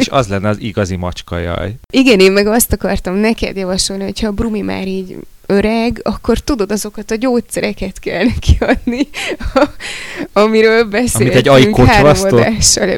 [0.00, 1.74] És az lenne az igazi macska jaj.
[1.92, 5.16] Igen, én meg azt akartam neked javasolni, hogyha a Brumi már így
[5.50, 9.08] öreg, akkor tudod, azokat a gyógyszereket kell neki adni,
[10.32, 12.38] amiről beszéltünk Amit egy ajkocsvasztó?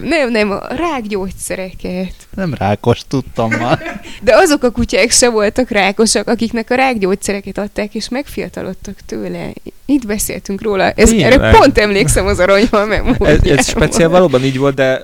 [0.02, 2.14] Nem, nem, a rákgyógyszereket.
[2.34, 4.00] Nem rákos, tudtam már.
[4.22, 9.52] De azok a kutyák se voltak rákosak, akiknek a rákgyógyszereket adták, és megfiatalodtak tőle.
[9.84, 10.90] Itt beszéltünk róla.
[10.90, 13.28] Ez, erre pont emlékszem az aranyhal memóriámmal.
[13.28, 15.00] Ez, ez speciál valóban így volt, de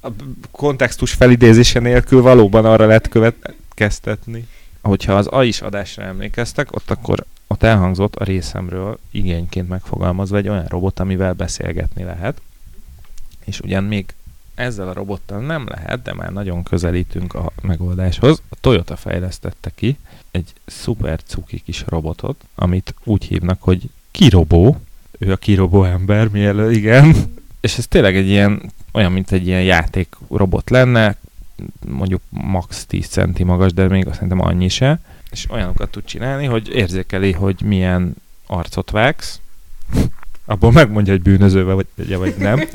[0.00, 0.08] a
[0.50, 4.46] kontextus felidézése nélkül valóban arra lehet következtetni.
[4.80, 10.48] Hogyha az A is adásra emlékeztek, ott akkor ott elhangzott a részemről igényként megfogalmazva egy
[10.48, 12.40] olyan robot, amivel beszélgetni lehet.
[13.44, 14.14] És ugyan még
[14.54, 18.42] ezzel a robottal nem lehet, de már nagyon közelítünk a megoldáshoz.
[18.48, 19.96] A Toyota fejlesztette ki
[20.30, 24.80] egy szuper cuki kis robotot, amit úgy hívnak, hogy kirobó.
[25.18, 27.14] Ő a kirobó ember, mielőtt, igen.
[27.60, 31.16] És ez tényleg egy ilyen olyan, mint egy ilyen játék robot lenne,
[31.88, 35.00] mondjuk max 10 centi magas, de még azt szerintem annyi se,
[35.30, 38.14] és olyanokat tud csinálni, hogy érzékeli, hogy milyen
[38.46, 39.40] arcot vágsz,
[40.44, 42.60] abból megmondja, hogy bűnözővel vagy, vagy nem.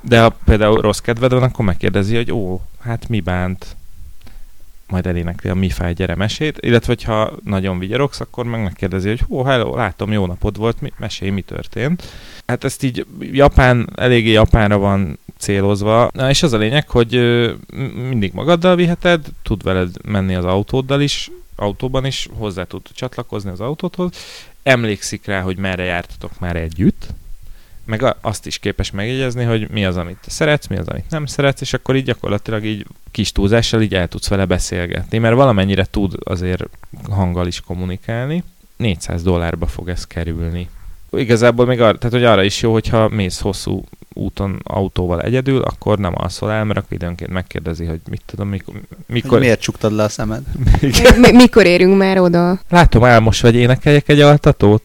[0.00, 3.76] De ha például rossz kedved van, akkor megkérdezi, hogy ó, hát mi bánt,
[4.86, 5.94] majd elénekli a mi fáj
[6.60, 10.92] illetve ha nagyon vigyarogsz, akkor meg megkérdezi, hogy hó, hello, látom, jó napod volt, mi,
[10.98, 12.02] mesélj, mi történt.
[12.46, 16.10] Hát ezt így Japán, eléggé Japánra van célozva.
[16.12, 17.10] Na, és az a lényeg, hogy
[18.08, 23.60] mindig magaddal viheted, tud veled menni az autóddal is, autóban is, hozzá tud csatlakozni az
[23.60, 24.10] autóthoz,
[24.62, 27.06] emlékszik rá, hogy merre jártatok már együtt,
[27.86, 31.26] meg azt is képes megjegyezni, hogy mi az, amit te szeretsz, mi az, amit nem
[31.26, 35.84] szeretsz, és akkor így gyakorlatilag így kis túlzással így el tudsz vele beszélgetni, mert valamennyire
[35.90, 36.64] tud azért
[37.10, 38.42] hanggal is kommunikálni.
[38.76, 40.68] 400 dollárba fog ez kerülni.
[41.10, 45.98] Igazából még arra, tehát, hogy arra is jó, hogyha mész hosszú úton autóval egyedül, akkor
[45.98, 48.74] nem alszol el, mert akkor időnként megkérdezi, hogy mit tudom, mikor...
[49.06, 49.30] mikor...
[49.30, 50.42] Hogy miért csuktad le a szemed?
[51.20, 52.60] Mi, mikor érünk már oda?
[52.68, 54.82] Látom, álmos vagy énekeljek egy altatót.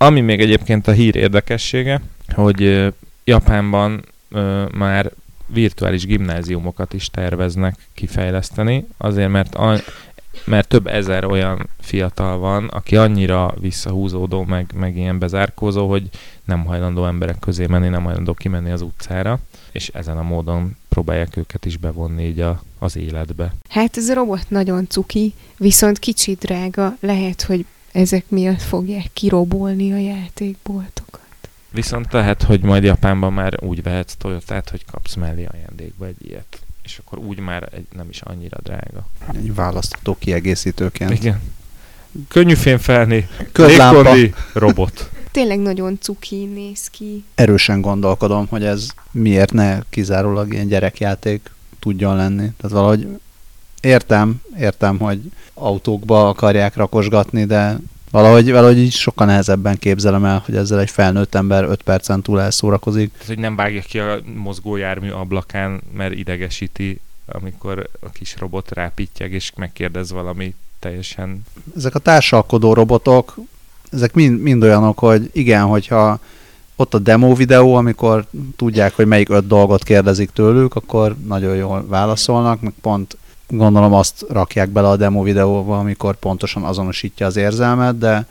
[0.00, 2.00] Ami még egyébként a hír érdekessége,
[2.34, 2.92] hogy
[3.24, 4.04] Japánban
[4.74, 5.12] már
[5.46, 9.80] virtuális gimnáziumokat is terveznek kifejleszteni, azért mert, a,
[10.44, 16.08] mert több ezer olyan fiatal van, aki annyira visszahúzódó, meg, meg ilyen bezárkózó, hogy
[16.44, 19.38] nem hajlandó emberek közé menni, nem hajlandó kimenni az utcára,
[19.72, 23.54] és ezen a módon próbálják őket is bevonni így a, az életbe.
[23.68, 26.96] Hát ez a robot nagyon cuki, viszont kicsit drága.
[27.00, 31.27] Lehet, hogy ezek miatt fogják kirobolni a játékboltokat.
[31.70, 36.58] Viszont lehet, hogy majd Japánban már úgy vehetsz Toyotát, hogy kapsz mellé ajándékba egy ilyet.
[36.82, 39.08] És akkor úgy már egy, nem is annyira drága.
[39.34, 41.10] Egy választható kiegészítőként.
[41.10, 41.40] Igen.
[42.28, 45.10] Könnyű fényfelni, légkondi, robot.
[45.30, 47.24] Tényleg nagyon cuki néz ki.
[47.34, 52.52] Erősen gondolkodom, hogy ez miért ne kizárólag ilyen gyerekjáték tudjon lenni.
[52.56, 53.06] Tehát valahogy
[53.80, 55.20] értem, értem, hogy
[55.54, 57.78] autókba akarják rakosgatni, de
[58.10, 62.40] valahogy, valahogy így sokkal nehezebben képzelem el, hogy ezzel egy felnőtt ember 5 percen túl
[62.40, 63.12] elszórakozik.
[63.12, 69.32] Tehát, hogy nem vágja ki a mozgójármű ablakán, mert idegesíti, amikor a kis robot rápittyeg,
[69.32, 71.44] és megkérdez valami teljesen...
[71.76, 73.36] Ezek a társalkodó robotok,
[73.92, 76.18] ezek mind, mind olyanok, hogy igen, hogyha
[76.76, 81.86] ott a demo videó, amikor tudják, hogy melyik öt dolgot kérdezik tőlük, akkor nagyon jól
[81.86, 83.16] válaszolnak, meg pont
[83.48, 88.26] gondolom azt rakják bele a demo videóba, amikor pontosan azonosítja az érzelmet, de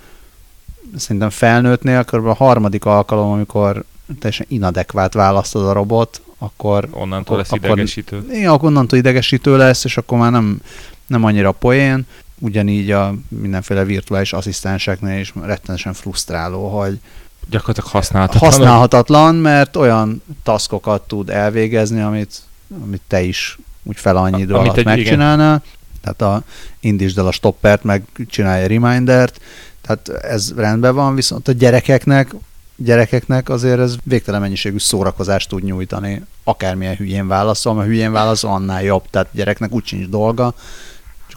[0.95, 2.25] szerintem felnőttnél kb.
[2.25, 3.83] a harmadik alkalom, amikor
[4.19, 8.25] teljesen inadekvát választod a robot, akkor Onnantól lesz Akkor- idegesítő.
[8.31, 10.61] igen, akkor onnantól idegesítő lesz, és akkor már nem,
[11.07, 12.05] nem annyira poén.
[12.39, 16.99] Ugyanígy a mindenféle virtuális asszisztenseknél is rettenesen frusztráló, hogy
[17.49, 18.51] Gyakorlatilag használhatatlan.
[18.51, 22.41] használhatatlan, mert olyan taskokat tud elvégezni, amit,
[22.83, 23.57] amit te is
[23.87, 25.19] úgy fel annyi idő alatt egy- igen.
[26.01, 26.43] Tehát a,
[26.79, 29.39] indítsd el a stoppert, meg csinálj egy remindert.
[29.81, 32.31] Tehát ez rendben van, viszont a gyerekeknek
[32.79, 36.21] gyerekeknek azért ez végtelen mennyiségű szórakozást tud nyújtani.
[36.43, 39.03] Akármilyen hülyén válaszol, mert hülyén válaszol, annál jobb.
[39.09, 40.53] Tehát gyereknek úgy sincs dolga,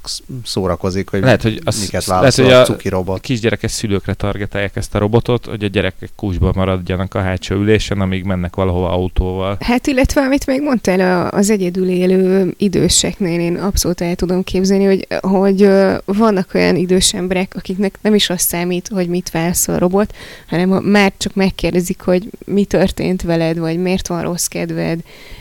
[0.03, 3.21] csak sz- szórakozik, hogy Lehet, hogy az- miket lehet, hogy a a- cuki A robot.
[3.21, 8.25] kisgyerekes szülőkre targetálják ezt a robotot, hogy a gyerekek kúsban maradjanak a hátsó ülésen, amíg
[8.25, 9.57] mennek valahova autóval.
[9.61, 14.85] Hát illetve, amit még mondtál a- az egyedül élő időseknél, én abszolút el tudom képzelni,
[14.85, 15.69] hogy, hogy
[16.05, 20.15] vannak olyan idős emberek, akiknek nem is az számít, hogy mit válaszol a robot,
[20.49, 25.01] hanem ha már csak megkérdezik, hogy mi történt veled, vagy miért van rossz kedved,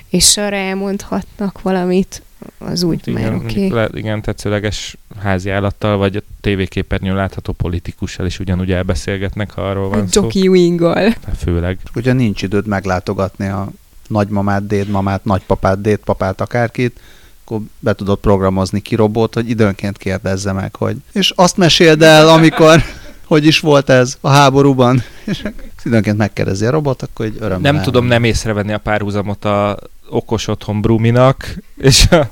[0.10, 2.22] és arra elmondhatnak valamit,
[2.58, 3.44] az úgy Hát már igen, oké.
[3.46, 9.62] mondjuk le- igen, tetszőleges házi állattal, vagy a tévéképernyőn látható politikussal is ugyanúgy elbeszélgetnek, ha
[9.70, 10.22] arról van A szó.
[10.22, 10.96] Jockey Winggal.
[10.96, 11.78] Hát Főleg.
[11.94, 13.70] Hogyha nincs időd meglátogatni a
[14.08, 17.00] nagymamát, dédmamát, nagypapát, dédpapát, akárkit,
[17.44, 22.28] akkor be tudod programozni ki robot, hogy időnként kérdezze meg, hogy és azt meséld el,
[22.30, 22.84] amikor,
[23.28, 25.44] hogy is volt ez a háborúban, és
[25.86, 27.72] időnként megkérdezi a robot, akkor egy örömmel.
[27.72, 29.80] Nem tudom nem észrevenni a párhuzamot a
[30.10, 32.32] okos otthon Bruminak, és a...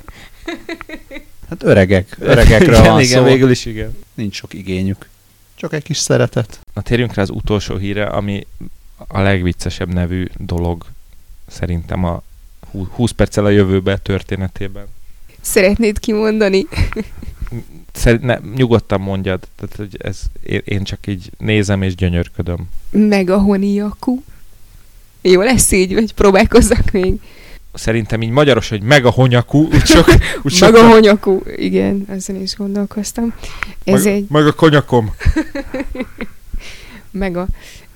[1.48, 3.96] Hát öregek, öregekről igen, van igen, szó, végül is igen.
[4.14, 5.08] nincs sok igényük.
[5.54, 6.60] Csak egy kis szeretet.
[6.74, 8.46] Na térjünk rá az utolsó híre, ami
[8.96, 10.84] a legviccesebb nevű dolog
[11.46, 12.22] szerintem a
[12.70, 14.86] hú- 20 perccel a jövőbe történetében.
[15.40, 16.66] Szeretnéd kimondani?
[17.92, 22.68] Szerint, ne, nyugodtan mondjad, tehát hogy ez, én, én csak így nézem és gyönyörködöm.
[22.90, 24.22] Meg a honiaku.
[25.20, 27.20] Jó lesz így, vagy próbálkozzak még?
[27.78, 30.06] Szerintem így magyaros, hogy meg a honyakú, úgy sok,
[30.42, 31.42] úgy sok Meg a honyakú.
[31.56, 33.34] Igen, ezen is gondolkoztam.
[33.84, 35.14] Ez meg, egy meg a konyakom.
[37.10, 37.46] mega,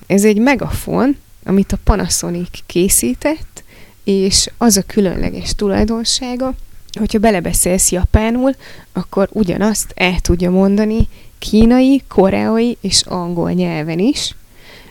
[0.07, 3.63] ez egy megafon, amit a Panasonic készített,
[4.03, 6.53] és az a különleges tulajdonsága,
[6.99, 8.55] hogyha belebeszélsz japánul,
[8.93, 11.07] akkor ugyanazt el tudja mondani
[11.39, 14.35] kínai, koreai és angol nyelven is.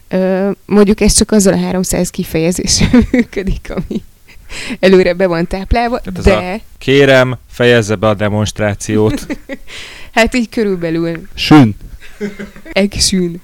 [0.09, 4.03] Ö, mondjuk ez csak azzal a 300 kifejezéssel működik, ami
[4.81, 9.27] előre be van táplálva, Tehát ez de Kérem, fejezze be a demonstrációt.
[10.13, 11.77] hát így körülbelül Sün.
[12.73, 13.41] Action.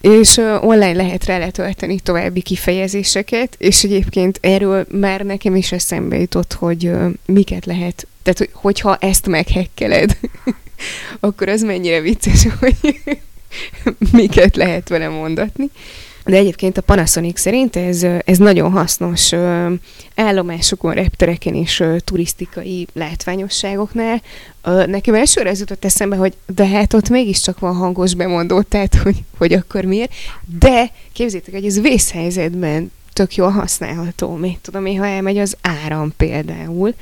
[0.00, 6.18] És uh, online lehet rá letölteni további kifejezéseket, és egyébként erről már nekem is eszembe
[6.18, 10.18] jutott, hogy uh, miket lehet, tehát hogy, hogyha ezt meghekkeled,
[11.20, 12.76] akkor az mennyire vicces, hogy
[14.12, 15.70] miket lehet vele mondatni.
[16.24, 19.32] De egyébként a Panasonic szerint ez, ez nagyon hasznos
[20.14, 24.22] állomásokon, reptereken és turisztikai látványosságoknál.
[24.86, 29.16] Nekem elsőre ez jutott eszembe, hogy de hát ott mégiscsak van hangos bemondó, tehát hogy,
[29.38, 30.12] hogy akkor miért.
[30.58, 34.34] De képzétek, hogy ez vészhelyzetben tök jól használható.
[34.34, 36.94] Még tudom én, ha elmegy az áram például,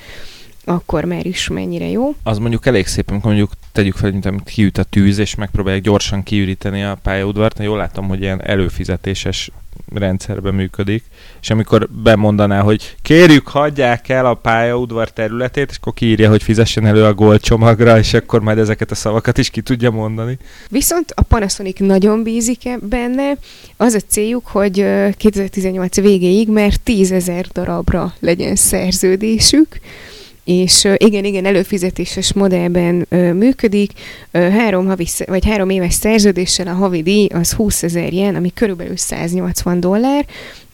[0.65, 2.15] akkor már is mennyire jó.
[2.23, 5.83] Az mondjuk elég szép, amikor mondjuk tegyük fel, mint amit kiüt a tűz, és megpróbálják
[5.83, 7.59] gyorsan kiüríteni a pályaudvart.
[7.59, 9.51] Jól látom, hogy ilyen előfizetéses
[9.95, 11.05] rendszerben működik,
[11.41, 16.87] és amikor bemondaná, hogy kérjük, hagyják el a pályaudvar területét, és akkor kiírja, hogy fizessen
[16.87, 20.39] elő a gold csomagra, és akkor majd ezeket a szavakat is ki tudja mondani.
[20.69, 23.33] Viszont a Panasonic nagyon bízik e- benne.
[23.77, 24.87] Az a céljuk, hogy
[25.17, 29.81] 2018 végéig már 10 ezer darabra legyen szerződésük,
[30.45, 33.93] és igen, igen, előfizetéses modellben ö, működik,
[34.31, 38.53] ö, három, havi, vagy három éves szerződéssel a havi díj az 20 ezer jen, ami
[38.55, 40.27] körülbelül 180 dollár,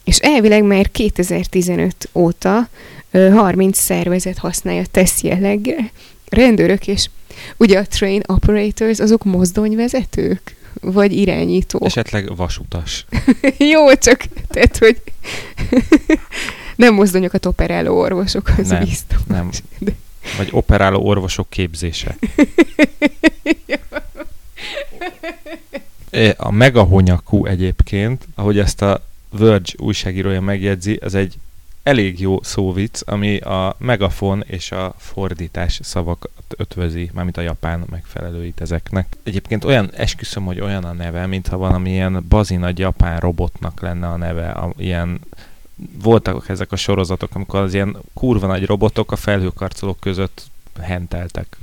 [0.04, 2.68] és elvileg már 2015 óta
[3.10, 5.90] ö, 30 szervezet használja teszt jelleggel.
[6.28, 7.08] Rendőrök és
[7.56, 10.56] ugye a train operators, azok mozdonyvezetők?
[10.80, 11.84] Vagy irányítók?
[11.84, 13.04] Esetleg vasutas.
[13.72, 15.02] Jó, csak tehát, hogy
[16.78, 19.18] nem mozdonyokat operáló orvosok, az Nem, biztos.
[19.26, 19.50] nem.
[19.78, 19.92] De...
[20.36, 22.16] Vagy operáló orvosok képzése.
[26.36, 31.38] A megahonyakú egyébként, ahogy ezt a Verge újságírója megjegyzi, ez egy
[31.82, 38.60] elég jó szóvic, ami a megafon és a fordítás szavakat ötvözi, mármint a japán megfelelőit
[38.60, 39.16] ezeknek.
[39.22, 44.16] Egyébként olyan, esküszöm, hogy olyan a neve, mintha valami ilyen bazinagy japán robotnak lenne a
[44.16, 45.20] neve, a, ilyen
[46.02, 50.42] voltak ezek a sorozatok, amikor az ilyen kurva nagy robotok a felhőkarcolók között
[50.80, 51.56] henteltek.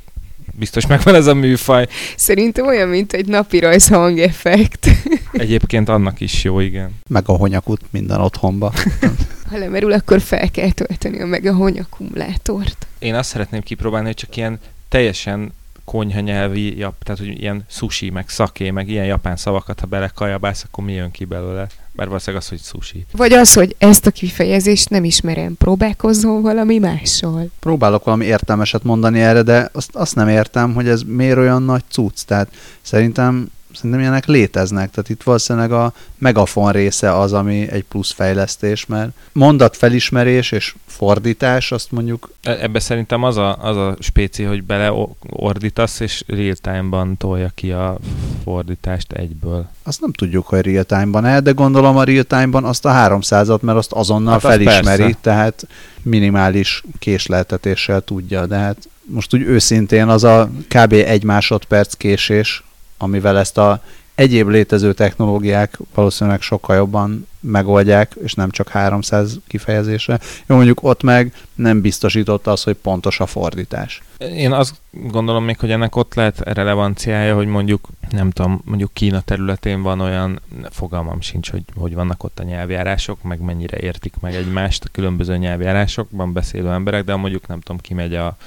[0.54, 1.88] Biztos megvan ez a műfaj.
[2.16, 4.90] Szerintem olyan, mint egy napi rajz hangeffekt.
[5.32, 7.00] Egyébként annak is jó, igen.
[7.10, 8.74] Meg a honyakut minden otthonba.
[9.50, 12.88] Ha lemerül, akkor fel kell tölteni a meg a honyakumulátort.
[13.00, 14.60] Én azt szeretném kipróbálni, hogy csak ilyen
[14.90, 15.54] teljesen
[15.84, 20.84] konyha nyelvi, tehát hogy ilyen sushi, meg szaké, meg ilyen japán szavakat, ha belekajabálsz, akkor
[20.84, 21.68] mi jön ki belőle?
[21.96, 23.06] Bár valószínűleg az, hogy sushi.
[23.12, 27.50] Vagy az, hogy ezt a kifejezést nem ismerem, próbálkozzon valami mással.
[27.60, 31.84] Próbálok valami értelmeset mondani erre, de azt, azt nem értem, hogy ez miért olyan nagy
[31.90, 32.22] cucc.
[32.26, 32.48] Tehát
[32.82, 34.92] szerintem, szerintem ilyenek léteznek.
[34.92, 41.72] Tehát itt valószínűleg a megafon része az, ami egy plusz fejlesztés, mert mondatfelismerés és fordítás,
[41.72, 47.52] azt mondjuk E- Ebbe szerintem az a, az a spéci, hogy beleordítasz, és real-time-ban tolja
[47.56, 47.98] ki a
[48.44, 49.68] fordítást egyből.
[49.84, 53.60] azt nem tudjuk, hogy real time-ban el, de gondolom a real time-ban azt a 300-at,
[53.60, 55.18] mert azt azonnal Hát az felismeri, persze.
[55.22, 55.68] tehát
[56.02, 60.94] minimális késleltetéssel tudja, de hát most úgy őszintén az a kb.
[60.94, 62.64] egy másodperc késés,
[62.98, 63.82] amivel ezt a
[64.16, 70.20] egyéb létező technológiák valószínűleg sokkal jobban megoldják, és nem csak 300 kifejezésre.
[70.46, 74.02] Jó, mondjuk ott meg nem biztosította az, hogy pontos a fordítás.
[74.18, 79.22] Én azt gondolom még, hogy ennek ott lehet relevanciája, hogy mondjuk, nem tudom, mondjuk Kína
[79.22, 84.36] területén van olyan, fogalmam sincs, hogy hogy vannak ott a nyelvjárások, meg mennyire értik meg
[84.36, 88.38] egymást a különböző nyelvjárásokban beszélő emberek, de mondjuk nem tudom, kimegy a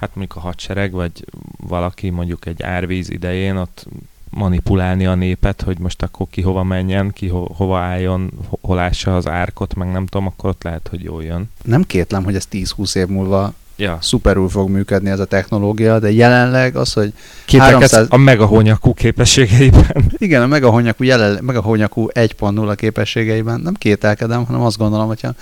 [0.00, 1.24] hát mondjuk a hadsereg, vagy
[1.68, 3.86] valaki mondjuk egy árvíz idején ott
[4.30, 8.78] manipulálni a népet, hogy most akkor ki hova menjen, ki ho- hova álljon, ho- hol
[8.78, 11.50] ássa az árkot, meg nem tudom, akkor ott lehet, hogy jól jön.
[11.62, 13.98] Nem kétlem, hogy ez 10-20 év múlva Ja.
[14.00, 17.12] szuperül fog működni ez a technológia, de jelenleg az, hogy
[17.44, 20.04] Kételkedsz 300 a megahonyakú képességeiben.
[20.18, 25.32] Igen, a megahonyakú, jelen, megahonyakú 1.0 képességeiben nem kételkedem, hanem azt gondolom, hogyha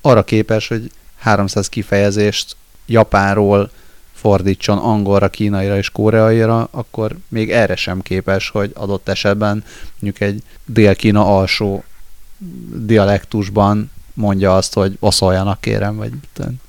[0.00, 3.70] arra képes, hogy 300 kifejezést japánról
[4.22, 9.64] fordítson angolra, kínaira és koreaira, akkor még erre sem képes, hogy adott esetben
[9.98, 11.84] mondjuk egy dél-kína alsó
[12.76, 16.12] dialektusban mondja azt, hogy oszoljanak kérem, vagy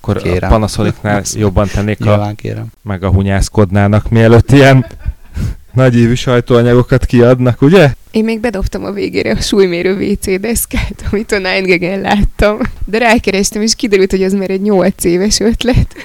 [0.01, 0.49] Akkor Kérem.
[0.49, 2.65] a Panasonicnál jobban tennék a nyilván kérem.
[2.81, 4.85] meg a hunyászkodnának, mielőtt ilyen
[5.73, 7.93] nagyívű sajtóanyagokat kiadnak, ugye?
[8.11, 12.57] Én még bedobtam a végére a súlymérő WC deszkát, amit a Nine láttam.
[12.85, 15.95] De rákerestem, és kiderült, hogy az már egy 8 éves ötlet.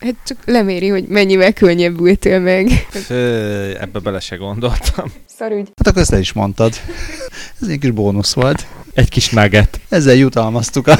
[0.00, 2.86] Hát csak leméri, hogy mennyivel könnyebbültél meg.
[2.90, 5.12] Fő, ebbe bele se gondoltam.
[5.38, 5.68] Szarügy.
[5.76, 6.74] Hát akkor ezt el is mondtad.
[7.62, 8.66] Ez egy kis bónusz volt.
[8.94, 9.80] Egy kis nugget.
[9.88, 10.98] Ezzel jutalmaztuk a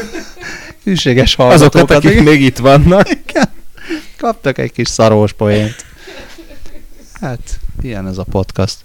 [0.85, 2.05] hűséges Azokat, hallgatókat.
[2.05, 3.09] akik még itt vannak.
[4.17, 5.85] Kaptak egy kis szarós poént.
[7.21, 8.77] Hát, ilyen ez a podcast.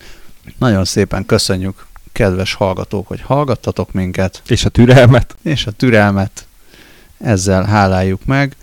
[0.57, 5.35] Nagyon szépen köszönjük, kedves hallgatók, hogy hallgattatok minket, És a türelmet.
[5.43, 6.45] és a türelmet
[7.19, 8.55] ezzel háláljuk meg.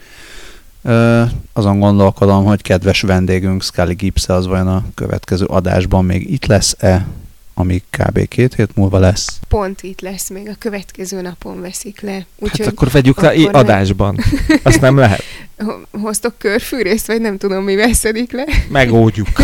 [0.82, 1.22] Ö,
[1.52, 7.06] azon gondolkodom, hogy kedves vendégünk Scully gibbs az vajon a következő adásban még itt lesz-e,
[7.54, 8.28] ami kb.
[8.28, 9.38] két hét múlva lesz.
[9.48, 12.12] Pont itt lesz, még a következő napon veszik le.
[12.12, 13.54] Hát Úgyhogy akkor vegyük le akkor nem.
[13.54, 14.18] adásban.
[14.62, 15.22] Azt nem lehet.
[15.58, 18.44] ho- hoztok körfűrészt, vagy nem tudom, mi veszedik le.
[18.68, 19.28] Megódjuk.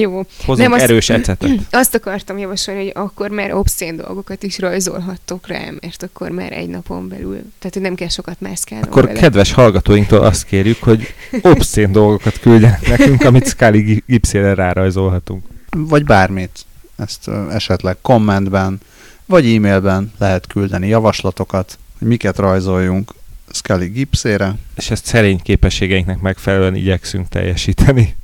[0.00, 0.26] Jó.
[0.44, 1.50] Hozunk nem, erős azt, ecetet.
[1.70, 6.68] Azt akartam javasolni, hogy akkor már obszén dolgokat is rajzolhattok rá, mert akkor már egy
[6.68, 8.86] napon belül, tehát hogy nem kell sokat mászkálni.
[8.86, 9.18] Akkor vele.
[9.18, 15.44] kedves hallgatóinktól azt kérjük, hogy obszén dolgokat küldjenek nekünk, amit Scully gipszére rárajzolhatunk.
[15.70, 16.64] Vagy bármit.
[16.96, 18.80] Ezt esetleg kommentben,
[19.26, 23.14] vagy e-mailben lehet küldeni javaslatokat, hogy miket rajzoljunk
[23.50, 24.54] Scully gipszére.
[24.74, 28.16] És ezt szerény képességeinknek megfelelően igyekszünk teljesíteni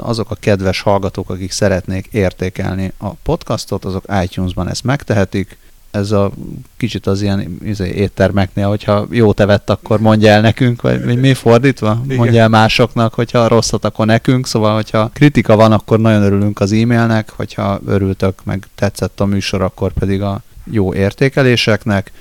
[0.00, 5.58] azok a kedves hallgatók, akik szeretnék értékelni a podcastot, azok iTunes-ban ezt megtehetik.
[5.90, 6.30] Ez a
[6.76, 12.02] kicsit az ilyen izé, éttermeknél, hogyha jó vett, akkor mondja el nekünk, vagy mi fordítva?
[12.16, 14.46] Mondja el másoknak, hogyha rosszat, akkor nekünk.
[14.46, 19.62] Szóval, hogyha kritika van, akkor nagyon örülünk az e-mailnek, hogyha örültök, meg tetszett a műsor,
[19.62, 22.12] akkor pedig a jó értékeléseknek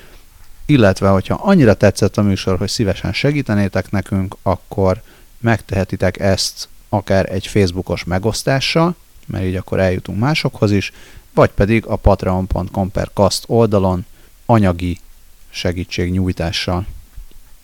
[0.70, 5.02] illetve hogyha annyira tetszett a műsor, hogy szívesen segítenétek nekünk, akkor
[5.40, 10.92] megtehetitek ezt akár egy Facebookos megosztással, mert így akkor eljutunk másokhoz is,
[11.34, 14.06] vagy pedig a patreon.com per kast oldalon
[14.46, 15.00] anyagi
[15.50, 16.86] segítségnyújtással.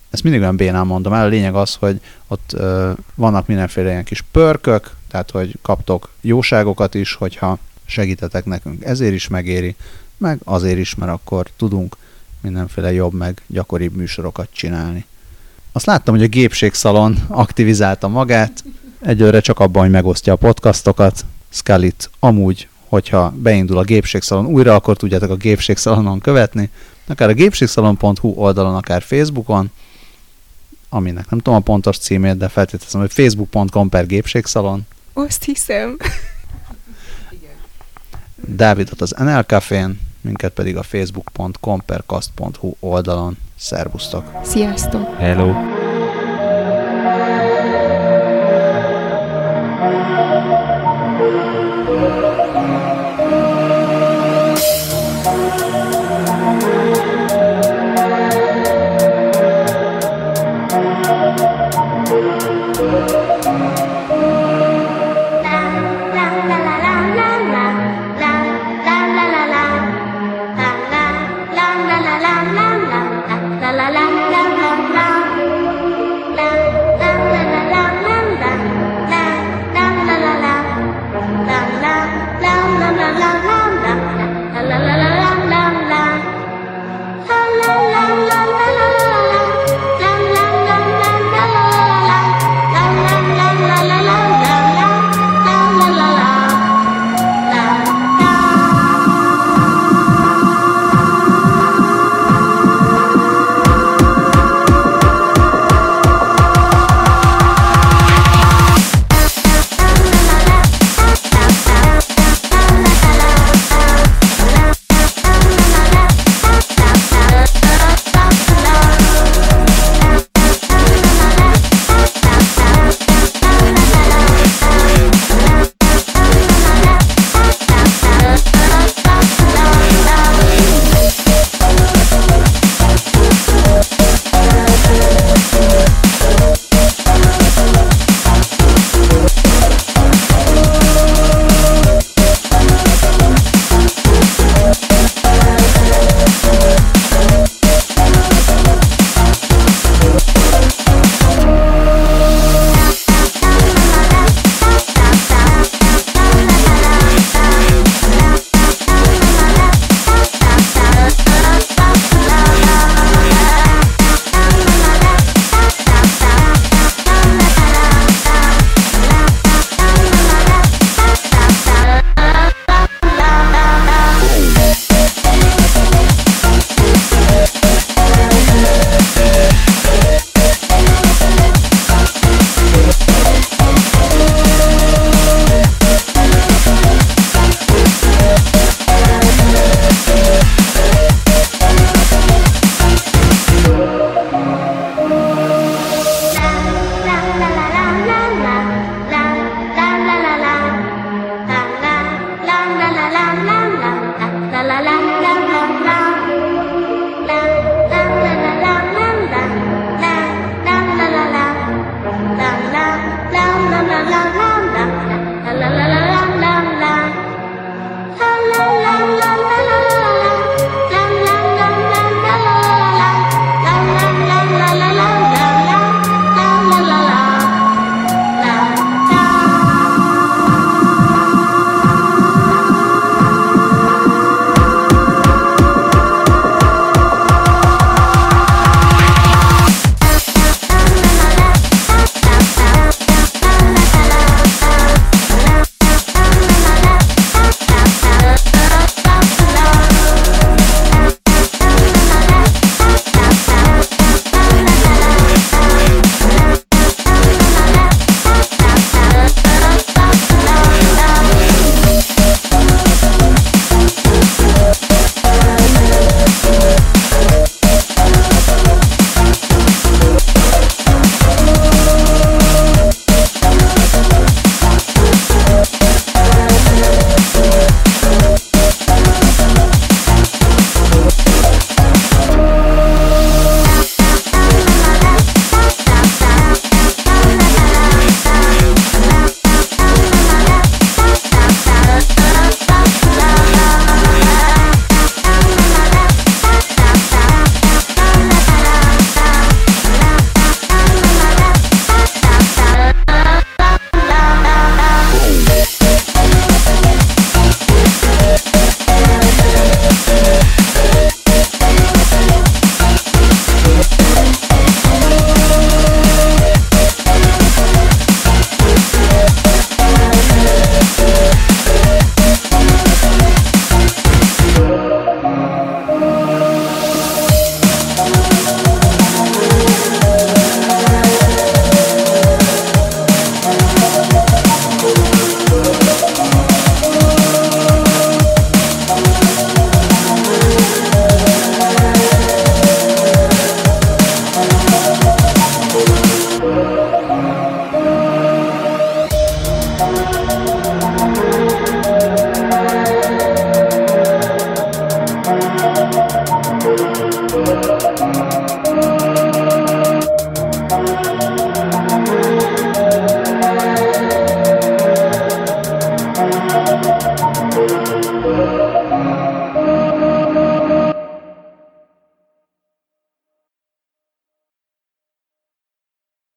[0.09, 4.03] Ezt mindig olyan bénán mondom el, a lényeg az, hogy ott ö, vannak mindenféle ilyen
[4.03, 8.83] kis pörkök, tehát hogy kaptok jóságokat is, hogyha segítetek nekünk.
[8.83, 9.75] Ezért is megéri,
[10.17, 11.97] meg azért is, mert akkor tudunk
[12.41, 15.05] mindenféle jobb, meg gyakoribb műsorokat csinálni.
[15.71, 18.63] Azt láttam, hogy a gépségszalon aktivizálta magát,
[19.05, 21.25] Egyőre csak abban, hogy megosztja a podcastokat.
[21.49, 26.69] Scully-t amúgy, hogyha beindul a gépségszalon újra, akkor tudjátok a gépségszalonon követni.
[27.07, 29.71] Akár a gépségszalon.hu oldalon, akár Facebookon,
[30.89, 34.87] aminek nem tudom a pontos címét, de feltételezem, hogy facebook.com per gépségszalon.
[35.13, 35.97] Azt hiszem.
[38.47, 42.03] Dávidot az NL Cafén, minket pedig a facebook.com per
[42.79, 43.37] oldalon.
[43.55, 44.31] Szervusztok!
[44.43, 45.15] Sziasztok!
[45.17, 45.53] Hello!
[49.85, 50.09] Thank
[52.25, 52.34] you.